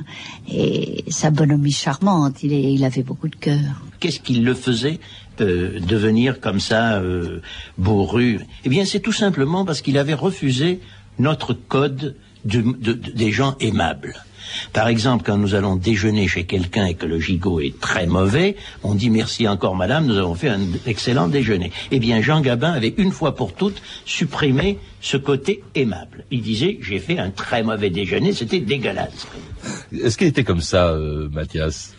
et 0.50 1.04
sa 1.08 1.30
bonhomie 1.30 1.72
charmante. 1.72 2.42
Il, 2.42 2.84
avait 2.84 3.02
beaucoup 3.02 3.28
de 3.28 3.36
cœur. 3.36 3.82
Qu'est-ce 4.00 4.20
qui 4.20 4.34
le 4.34 4.54
faisait 4.54 4.98
euh, 5.40 5.78
devenir 5.80 6.40
comme 6.40 6.60
ça 6.60 7.00
euh, 7.00 7.40
bourru? 7.78 8.40
Eh 8.64 8.68
bien, 8.68 8.84
c'est 8.84 9.00
tout 9.00 9.12
simplement 9.12 9.64
parce 9.64 9.80
qu'il 9.80 9.98
avait 9.98 10.14
refusé 10.14 10.80
notre 11.18 11.52
code 11.54 12.16
de- 12.44 12.60
de- 12.60 12.92
de- 12.92 13.10
des 13.12 13.32
gens 13.32 13.56
aimables. 13.60 14.14
Par 14.72 14.88
exemple, 14.88 15.22
quand 15.24 15.38
nous 15.38 15.54
allons 15.54 15.76
déjeuner 15.76 16.26
chez 16.28 16.44
quelqu'un 16.44 16.84
et 16.86 16.94
que 16.94 17.06
le 17.06 17.18
gigot 17.20 17.60
est 17.60 17.78
très 17.80 18.06
mauvais, 18.06 18.56
on 18.82 18.94
dit 18.94 19.08
merci 19.08 19.46
encore 19.48 19.76
madame, 19.76 20.04
nous 20.04 20.18
avons 20.18 20.34
fait 20.34 20.48
un 20.48 20.60
excellent 20.84 21.28
déjeuner. 21.28 21.70
Eh 21.90 21.98
bien, 22.00 22.20
Jean 22.20 22.40
Gabin 22.40 22.72
avait 22.72 22.92
une 22.98 23.12
fois 23.12 23.34
pour 23.34 23.54
toutes 23.54 23.80
supprimé 24.04 24.78
ce 25.00 25.16
côté 25.16 25.62
aimable. 25.74 26.24
Il 26.30 26.42
disait 26.42 26.78
j'ai 26.82 26.98
fait 26.98 27.18
un 27.18 27.30
très 27.30 27.62
mauvais 27.62 27.88
déjeuner, 27.88 28.32
c'était 28.34 28.60
dégueulasse. 28.60 29.26
Est-ce 29.92 30.18
qu'il 30.18 30.26
était 30.26 30.44
comme 30.44 30.60
ça, 30.60 30.88
euh, 30.88 31.28
Mathias? 31.30 31.94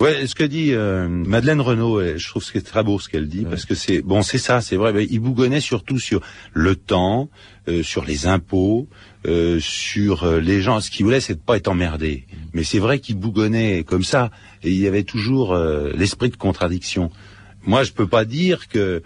Ouais, 0.00 0.28
ce 0.28 0.36
que 0.36 0.44
dit 0.44 0.72
euh, 0.74 1.08
Madeleine 1.08 1.60
Renaud, 1.60 1.98
euh, 1.98 2.14
je 2.18 2.28
trouve 2.28 2.44
que 2.44 2.50
c'est 2.52 2.64
très 2.64 2.84
beau 2.84 3.00
ce 3.00 3.08
qu'elle 3.08 3.26
dit 3.26 3.44
parce 3.44 3.64
que 3.64 3.74
c'est 3.74 4.00
bon, 4.00 4.22
c'est 4.22 4.38
ça, 4.38 4.60
c'est 4.60 4.76
vrai. 4.76 4.92
mais 4.92 5.04
Il 5.10 5.18
bougonnait 5.18 5.60
surtout 5.60 5.98
sur 5.98 6.20
le 6.52 6.76
temps, 6.76 7.28
euh, 7.66 7.82
sur 7.82 8.04
les 8.04 8.28
impôts, 8.28 8.88
euh, 9.26 9.58
sur 9.58 10.22
euh, 10.22 10.38
les 10.40 10.60
gens. 10.62 10.80
Ce 10.80 10.92
qu'il 10.92 11.04
voulait, 11.04 11.20
c'est 11.20 11.34
de 11.34 11.40
pas 11.40 11.56
être 11.56 11.66
emmerdé. 11.66 12.26
Mais 12.52 12.62
c'est 12.62 12.78
vrai 12.78 13.00
qu'il 13.00 13.16
bougonnait 13.16 13.82
comme 13.82 14.04
ça 14.04 14.30
et 14.62 14.70
il 14.70 14.78
y 14.78 14.86
avait 14.86 15.02
toujours 15.02 15.52
euh, 15.52 15.90
l'esprit 15.96 16.30
de 16.30 16.36
contradiction. 16.36 17.10
Moi, 17.66 17.82
je 17.82 17.90
peux 17.90 18.06
pas 18.06 18.24
dire 18.24 18.68
que 18.68 19.02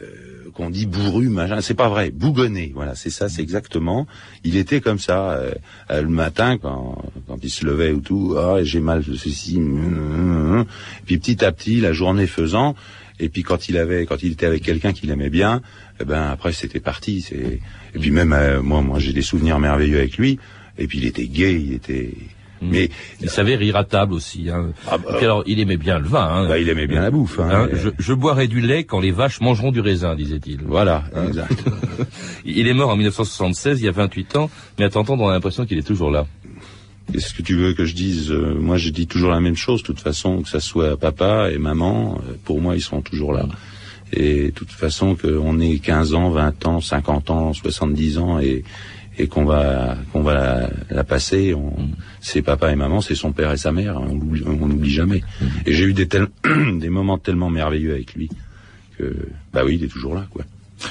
euh, 0.00 0.50
qu'on 0.54 0.70
dit 0.70 0.86
bourru, 0.86 1.28
machin, 1.28 1.60
c'est 1.60 1.74
pas 1.74 1.88
vrai. 1.88 2.10
Bougonner, 2.10 2.72
voilà, 2.74 2.94
c'est 2.94 3.10
ça, 3.10 3.28
c'est 3.28 3.42
exactement. 3.42 4.06
Il 4.44 4.56
était 4.56 4.80
comme 4.80 4.98
ça 4.98 5.32
euh, 5.32 5.54
euh, 5.90 6.02
le 6.02 6.08
matin 6.08 6.58
quand, 6.58 6.96
quand 7.26 7.38
il 7.42 7.50
se 7.50 7.64
levait 7.64 7.92
ou 7.92 8.00
tout. 8.00 8.36
Ah, 8.38 8.58
j'ai 8.62 8.80
mal 8.80 9.02
de 9.02 9.14
ceci. 9.14 9.56
hum, 9.56 10.58
hum. 10.58 10.64
Puis 11.06 11.18
petit 11.18 11.44
à 11.44 11.52
petit, 11.52 11.80
la 11.80 11.92
journée 11.92 12.26
faisant, 12.26 12.74
et 13.20 13.28
puis 13.28 13.42
quand 13.42 13.68
il 13.68 13.76
avait, 13.76 14.06
quand 14.06 14.22
il 14.22 14.32
était 14.32 14.46
avec 14.46 14.62
quelqu'un 14.62 14.92
qu'il 14.92 15.10
aimait 15.10 15.30
bien, 15.30 15.60
eh 16.00 16.04
ben 16.04 16.30
après 16.30 16.52
c'était 16.52 16.80
parti. 16.80 17.20
C'est 17.20 17.60
et 17.94 17.98
puis 17.98 18.10
même 18.10 18.32
euh, 18.32 18.62
moi, 18.62 18.80
moi 18.80 18.98
j'ai 18.98 19.12
des 19.12 19.22
souvenirs 19.22 19.58
merveilleux 19.58 19.98
avec 19.98 20.16
lui. 20.16 20.38
Et 20.78 20.86
puis 20.86 20.98
il 20.98 21.06
était 21.06 21.26
gay, 21.26 21.60
il 21.60 21.74
était. 21.74 22.14
Mais 22.62 22.90
il 23.20 23.30
savait 23.30 23.56
rire 23.56 23.76
à 23.76 23.84
table 23.84 24.12
aussi. 24.12 24.50
Hein. 24.50 24.72
Et 24.92 25.12
puis 25.16 25.24
alors, 25.24 25.42
il 25.46 25.60
aimait 25.60 25.76
bien 25.78 25.98
le 25.98 26.06
vin. 26.06 26.28
Hein. 26.30 26.48
Bah, 26.48 26.58
il 26.58 26.68
aimait 26.68 26.86
bien 26.86 27.00
la 27.00 27.10
bouffe. 27.10 27.38
Hein, 27.40 27.48
Hein, 27.50 27.68
mais- 27.72 27.78
je, 27.78 27.88
je 27.98 28.12
boirai 28.12 28.48
du 28.48 28.60
lait 28.60 28.84
quand 28.84 29.00
les 29.00 29.10
vaches 29.12 29.40
mangeront 29.40 29.72
du 29.72 29.80
raisin, 29.80 30.14
disait-il. 30.14 30.60
Voilà, 30.66 31.04
exact. 31.26 31.64
il 32.44 32.66
est 32.68 32.74
mort 32.74 32.90
en 32.90 32.96
1976, 32.96 33.80
il 33.80 33.84
y 33.84 33.88
a 33.88 33.92
28 33.92 34.36
ans, 34.36 34.50
mais 34.78 34.84
à 34.84 34.90
t'entendre, 34.90 35.22
on 35.24 35.28
a 35.28 35.32
l'impression 35.32 35.64
qu'il 35.64 35.78
est 35.78 35.86
toujours 35.86 36.10
là. 36.10 36.26
Qu'est-ce 37.12 37.34
que 37.34 37.42
tu 37.42 37.56
veux 37.56 37.72
que 37.72 37.84
je 37.84 37.94
dise 37.94 38.30
Euh, 38.30 38.54
Moi, 38.54 38.76
je 38.76 38.90
dis 38.90 39.06
toujours 39.08 39.30
la 39.32 39.40
même 39.40 39.56
chose. 39.56 39.80
De 39.82 39.86
toute 39.86 39.98
façon, 40.00 40.42
que 40.42 40.48
ça 40.48 40.60
soit 40.60 40.96
papa 40.96 41.50
et 41.50 41.58
maman, 41.58 42.20
euh, 42.28 42.34
pour 42.44 42.60
moi, 42.60 42.76
ils 42.76 42.80
sont 42.82 43.00
toujours 43.00 43.32
là. 43.32 43.46
Et 44.12 44.46
de 44.46 44.50
toute 44.50 44.70
façon, 44.70 45.16
qu'on 45.16 45.58
ait 45.60 45.78
15 45.78 46.14
ans, 46.14 46.30
20 46.30 46.66
ans, 46.66 46.80
50 46.80 47.30
ans, 47.30 47.52
70 47.52 48.18
ans 48.18 48.38
et 48.38 48.64
et 49.18 49.26
qu'on 49.26 49.44
va 49.44 49.96
qu'on 50.12 50.22
va 50.22 50.34
la, 50.34 50.70
la 50.90 51.04
passer, 51.04 51.54
on, 51.54 51.72
c'est 52.20 52.42
papa 52.42 52.72
et 52.72 52.76
maman, 52.76 53.00
c'est 53.00 53.14
son 53.14 53.32
père 53.32 53.52
et 53.52 53.56
sa 53.56 53.72
mère. 53.72 54.00
On 54.00 54.14
n'oublie 54.66 54.90
jamais. 54.90 55.22
Et 55.66 55.72
j'ai 55.72 55.84
eu 55.84 55.92
des 55.92 56.08
tel- 56.08 56.28
des 56.78 56.90
moments 56.90 57.18
tellement 57.18 57.50
merveilleux 57.50 57.92
avec 57.92 58.14
lui 58.14 58.28
que 58.98 59.14
bah 59.52 59.62
oui, 59.64 59.76
il 59.76 59.84
est 59.84 59.88
toujours 59.88 60.14
là, 60.14 60.26
quoi. 60.30 60.44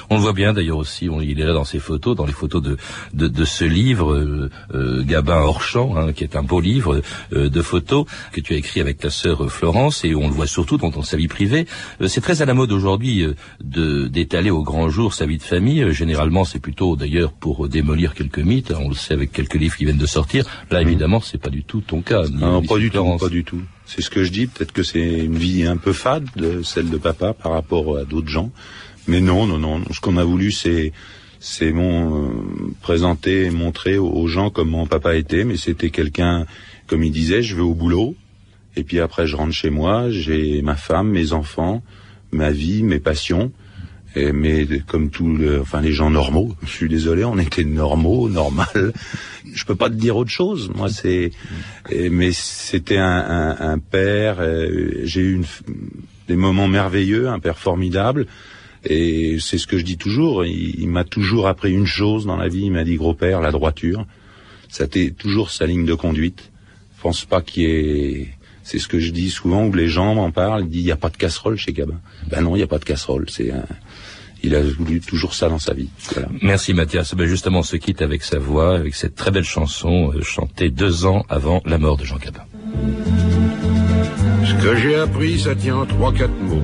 On 0.09 0.15
le 0.15 0.21
voit 0.21 0.33
bien 0.33 0.53
d'ailleurs 0.53 0.77
aussi, 0.77 1.09
on- 1.09 1.21
il 1.21 1.39
est 1.39 1.45
là 1.45 1.53
dans 1.53 1.63
ses 1.65 1.79
photos, 1.79 2.15
dans 2.15 2.25
les 2.25 2.33
photos 2.33 2.61
de, 2.61 2.77
de, 3.13 3.27
de 3.27 3.45
ce 3.45 3.65
livre, 3.65 4.13
euh, 4.13 4.49
euh, 4.73 5.03
Gabin 5.03 5.37
hors 5.41 5.61
champ, 5.61 5.95
hein, 5.97 6.13
qui 6.13 6.23
est 6.23 6.35
un 6.35 6.43
beau 6.43 6.61
livre 6.61 7.01
euh, 7.33 7.49
de 7.49 7.61
photos 7.61 8.05
que 8.31 8.41
tu 8.41 8.53
as 8.53 8.57
écrit 8.57 8.81
avec 8.81 8.97
ta 8.97 9.09
sœur 9.09 9.43
euh, 9.43 9.47
Florence, 9.47 10.03
et 10.05 10.15
on 10.15 10.27
le 10.27 10.33
voit 10.33 10.47
surtout 10.47 10.77
dans, 10.77 10.89
dans 10.89 11.03
sa 11.03 11.17
vie 11.17 11.27
privée. 11.27 11.65
Euh, 12.01 12.07
c'est 12.07 12.21
très 12.21 12.41
à 12.41 12.45
la 12.45 12.53
mode 12.53 12.71
aujourd'hui 12.71 13.23
euh, 13.23 13.35
de 13.63 14.07
d'étaler 14.07 14.49
au 14.49 14.63
grand 14.63 14.89
jour 14.89 15.13
sa 15.13 15.25
vie 15.25 15.37
de 15.37 15.43
famille. 15.43 15.81
Euh, 15.83 15.91
généralement, 15.91 16.43
c'est 16.45 16.59
plutôt 16.59 16.95
d'ailleurs 16.95 17.31
pour 17.31 17.67
démolir 17.69 18.13
quelques 18.13 18.39
mythes. 18.39 18.71
On 18.77 18.89
le 18.89 18.95
sait 18.95 19.13
avec 19.13 19.31
quelques 19.31 19.55
livres 19.55 19.75
qui 19.75 19.85
viennent 19.85 19.97
de 19.97 20.05
sortir. 20.05 20.45
Là, 20.71 20.81
évidemment, 20.81 21.19
c'est 21.21 21.37
pas 21.41 21.49
du 21.49 21.63
tout 21.63 21.81
ton 21.81 22.01
cas. 22.01 22.23
Non, 22.27 22.61
pas 22.63 22.77
du 22.77 22.89
tout, 22.91 23.17
pas 23.17 23.29
du 23.29 23.43
tout. 23.43 23.61
C'est 23.85 24.01
ce 24.01 24.09
que 24.11 24.23
je 24.23 24.31
dis. 24.31 24.45
Peut-être 24.47 24.71
que 24.71 24.83
c'est 24.83 25.01
une 25.25 25.37
vie 25.37 25.65
un 25.65 25.77
peu 25.77 25.93
fade, 25.93 26.27
de- 26.35 26.61
celle 26.61 26.89
de 26.89 26.97
papa, 26.97 27.33
par 27.33 27.53
rapport 27.53 27.97
à 27.97 28.03
d'autres 28.05 28.27
gens. 28.27 28.51
Mais 29.09 29.21
non, 29.21 29.47
non, 29.47 29.57
non. 29.57 29.81
Ce 29.91 29.99
qu'on 29.99 30.17
a 30.17 30.23
voulu, 30.23 30.51
c'est 30.51 30.93
c'est 31.39 31.71
mon 31.71 32.27
euh, 32.27 32.29
présenter, 32.81 33.49
montrer 33.49 33.97
aux, 33.97 34.27
gens 34.27 34.49
comment 34.51 34.85
papa 34.85 35.15
était. 35.15 35.45
Mais 35.45 35.57
c'était 35.57 35.89
quelqu'un, 35.89 36.45
comme 36.85 37.03
il 37.03 37.11
disait, 37.11 37.41
je 37.41 37.55
vais 37.55 37.61
au 37.61 37.73
boulot, 37.73 38.15
et 38.75 38.83
puis 38.83 38.99
après 38.99 39.25
je 39.25 39.35
rentre 39.35 39.53
chez 39.53 39.69
moi, 39.71 40.11
j'ai 40.11 40.61
ma 40.61 40.75
femme, 40.75 41.09
mes 41.09 41.33
enfants, 41.33 41.81
ma 42.31 42.51
vie, 42.51 42.83
mes 42.83 42.99
passions. 42.99 43.51
Et, 44.15 44.31
mais 44.31 44.67
comme 44.87 45.09
tous, 45.09 45.35
le, 45.37 45.61
enfin 45.61 45.81
les 45.81 45.91
gens 45.91 46.09
normaux, 46.11 46.55
je 46.63 46.69
suis 46.69 46.89
désolé, 46.89 47.23
on 47.23 47.37
était 47.39 47.63
normaux, 47.63 48.29
normal. 48.29 48.93
Je 49.51 49.65
peux 49.65 49.75
pas 49.75 49.89
te 49.89 49.95
dire 49.95 50.17
autre 50.17 50.31
chose. 50.31 50.69
Moi, 50.75 50.89
c'est, 50.89 51.31
mais 52.11 52.31
c'était 52.31 52.97
un, 52.97 53.05
un, 53.59 53.71
un 53.73 53.79
père. 53.79 54.37
euh, 54.39 55.01
J'ai 55.03 55.21
eu 55.21 55.33
une, 55.35 55.45
des 56.27 56.35
moments 56.35 56.67
merveilleux, 56.67 57.27
un 57.29 57.39
père 57.39 57.57
formidable. 57.57 58.27
Et 58.85 59.37
c'est 59.39 59.57
ce 59.57 59.67
que 59.67 59.77
je 59.77 59.83
dis 59.83 59.97
toujours. 59.97 60.45
Il, 60.45 60.79
il 60.79 60.87
m'a 60.87 61.03
toujours 61.03 61.47
appris 61.47 61.73
une 61.73 61.85
chose 61.85 62.25
dans 62.25 62.37
la 62.37 62.47
vie. 62.47 62.65
Il 62.65 62.71
m'a 62.71 62.83
dit 62.83 62.95
gros 62.95 63.13
père, 63.13 63.41
la 63.41 63.51
droiture. 63.51 64.05
C'était 64.69 65.11
toujours 65.11 65.49
sa 65.51 65.65
ligne 65.65 65.85
de 65.85 65.93
conduite. 65.93 66.51
Je 66.97 67.01
pense 67.01 67.25
pas 67.25 67.41
qu'il 67.41 67.63
y 67.63 67.65
ait. 67.65 68.27
C'est 68.63 68.77
ce 68.77 68.87
que 68.87 68.99
je 68.99 69.11
dis 69.11 69.31
souvent 69.31 69.65
où 69.65 69.73
les 69.73 69.87
gens 69.87 70.13
m'en 70.15 70.31
parlent. 70.31 70.63
Ils 70.63 70.69
disent 70.69 70.81
il 70.81 70.85
n'y 70.85 70.91
a 70.91 70.97
pas 70.97 71.09
de 71.09 71.17
casserole 71.17 71.57
chez 71.57 71.73
Gabin. 71.73 71.99
Ben 72.29 72.41
non, 72.41 72.55
il 72.55 72.59
n'y 72.59 72.63
a 72.63 72.67
pas 72.67 72.77
de 72.77 72.85
casserole. 72.85 73.25
C'est 73.29 73.51
un... 73.51 73.65
Il 74.41 74.55
a 74.55 74.61
voulu 74.61 75.01
toujours 75.01 75.33
ça 75.33 75.49
dans 75.49 75.59
sa 75.59 75.73
vie. 75.73 75.89
Voilà. 76.13 76.29
Merci 76.41 76.73
Mathias. 76.73 77.13
Ben 77.15 77.27
justement, 77.27 77.59
on 77.59 77.63
se 77.63 77.75
quitte 77.75 78.01
avec 78.01 78.23
sa 78.23 78.39
voix, 78.39 78.75
avec 78.75 78.95
cette 78.95 79.15
très 79.15 79.31
belle 79.31 79.43
chanson 79.43 80.13
euh, 80.13 80.21
chantée 80.21 80.69
deux 80.69 81.05
ans 81.05 81.25
avant 81.29 81.61
la 81.65 81.77
mort 81.77 81.97
de 81.97 82.05
Jean 82.05 82.17
Gabin. 82.17 82.43
Ce 84.45 84.53
que 84.63 84.75
j'ai 84.77 84.95
appris, 84.95 85.39
ça 85.39 85.55
tient 85.55 85.77
en 85.77 85.85
trois, 85.85 86.13
quatre 86.13 86.39
mots. 86.41 86.63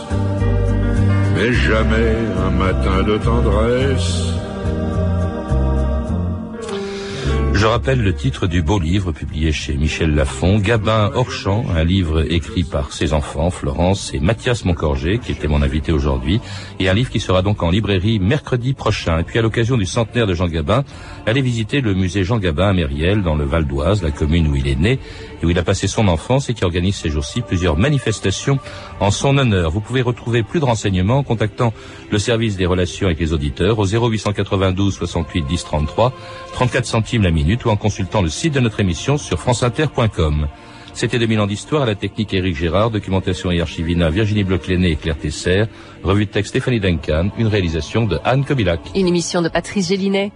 mais 1.41 1.53
jamais 1.53 2.15
un 2.37 2.51
matin 2.51 3.03
de 3.03 3.17
tendresse. 3.17 4.27
Je 7.53 7.67
rappelle 7.67 8.01
le 8.01 8.13
titre 8.13 8.47
du 8.47 8.63
beau 8.63 8.79
livre 8.79 9.11
publié 9.11 9.51
chez 9.51 9.75
Michel 9.75 10.15
Lafon, 10.15 10.57
Gabin 10.57 11.11
hors 11.13 11.31
champ, 11.31 11.63
un 11.75 11.83
livre 11.83 12.31
écrit 12.31 12.63
par 12.63 12.91
ses 12.91 13.13
enfants, 13.13 13.51
Florence 13.51 14.13
et 14.13 14.19
Mathias 14.19 14.65
Moncorgé, 14.65 15.19
qui 15.19 15.31
était 15.31 15.47
mon 15.47 15.61
invité 15.61 15.91
aujourd'hui, 15.91 16.41
et 16.79 16.89
un 16.89 16.93
livre 16.93 17.11
qui 17.11 17.19
sera 17.19 17.43
donc 17.43 17.61
en 17.61 17.69
librairie 17.69 18.19
mercredi 18.19 18.73
prochain. 18.73 19.19
Et 19.19 19.23
puis 19.23 19.37
à 19.37 19.43
l'occasion 19.43 19.77
du 19.77 19.85
centenaire 19.85 20.25
de 20.25 20.33
Jean 20.33 20.47
Gabin, 20.47 20.83
allez 21.27 21.41
visiter 21.41 21.81
le 21.81 21.93
musée 21.93 22.23
Jean 22.23 22.39
Gabin 22.39 22.69
à 22.69 22.73
Mériel, 22.73 23.21
dans 23.21 23.35
le 23.35 23.45
Val 23.45 23.65
d'Oise, 23.65 24.01
la 24.01 24.11
commune 24.11 24.47
où 24.47 24.55
il 24.55 24.67
est 24.67 24.79
né 24.79 24.99
où 25.45 25.49
il 25.49 25.59
a 25.59 25.63
passé 25.63 25.87
son 25.87 26.07
enfance 26.07 26.49
et 26.49 26.53
qui 26.53 26.63
organise 26.63 26.95
ces 26.95 27.09
jours-ci 27.09 27.41
plusieurs 27.41 27.77
manifestations 27.77 28.59
en 28.99 29.11
son 29.11 29.37
honneur. 29.37 29.71
Vous 29.71 29.81
pouvez 29.81 30.01
retrouver 30.01 30.43
plus 30.43 30.59
de 30.59 30.65
renseignements 30.65 31.19
en 31.19 31.23
contactant 31.23 31.73
le 32.09 32.19
service 32.19 32.57
des 32.57 32.65
relations 32.65 33.07
avec 33.07 33.19
les 33.19 33.33
auditeurs 33.33 33.79
au 33.79 33.85
0892 33.85 34.95
68 34.95 35.45
10 35.47 35.63
33, 35.63 36.13
34 36.53 36.85
centimes 36.85 37.23
la 37.23 37.31
minute 37.31 37.65
ou 37.65 37.69
en 37.69 37.77
consultant 37.77 38.21
le 38.21 38.29
site 38.29 38.53
de 38.53 38.59
notre 38.59 38.79
émission 38.79 39.17
sur 39.17 39.39
franceinter.com. 39.39 40.47
C'était 40.93 41.19
2000 41.19 41.39
ans 41.39 41.47
d'histoire 41.47 41.83
à 41.83 41.85
la 41.85 41.95
technique 41.95 42.33
Éric 42.33 42.55
Gérard, 42.55 42.91
documentation 42.91 43.49
et 43.49 43.61
archivina 43.61 44.09
Virginie 44.09 44.43
Bloch-Léné 44.43 44.91
et 44.91 44.95
Claire 44.97 45.17
Tesser, 45.17 45.63
revue 46.03 46.25
de 46.25 46.31
texte 46.31 46.49
Stéphanie 46.49 46.79
Duncan, 46.79 47.29
une 47.37 47.47
réalisation 47.47 48.05
de 48.05 48.19
Anne 48.25 48.43
Kobilac. 48.43 48.81
Une 48.95 49.07
émission 49.07 49.41
de 49.41 49.49
Patrice 49.49 49.87
Gélinet. 49.87 50.31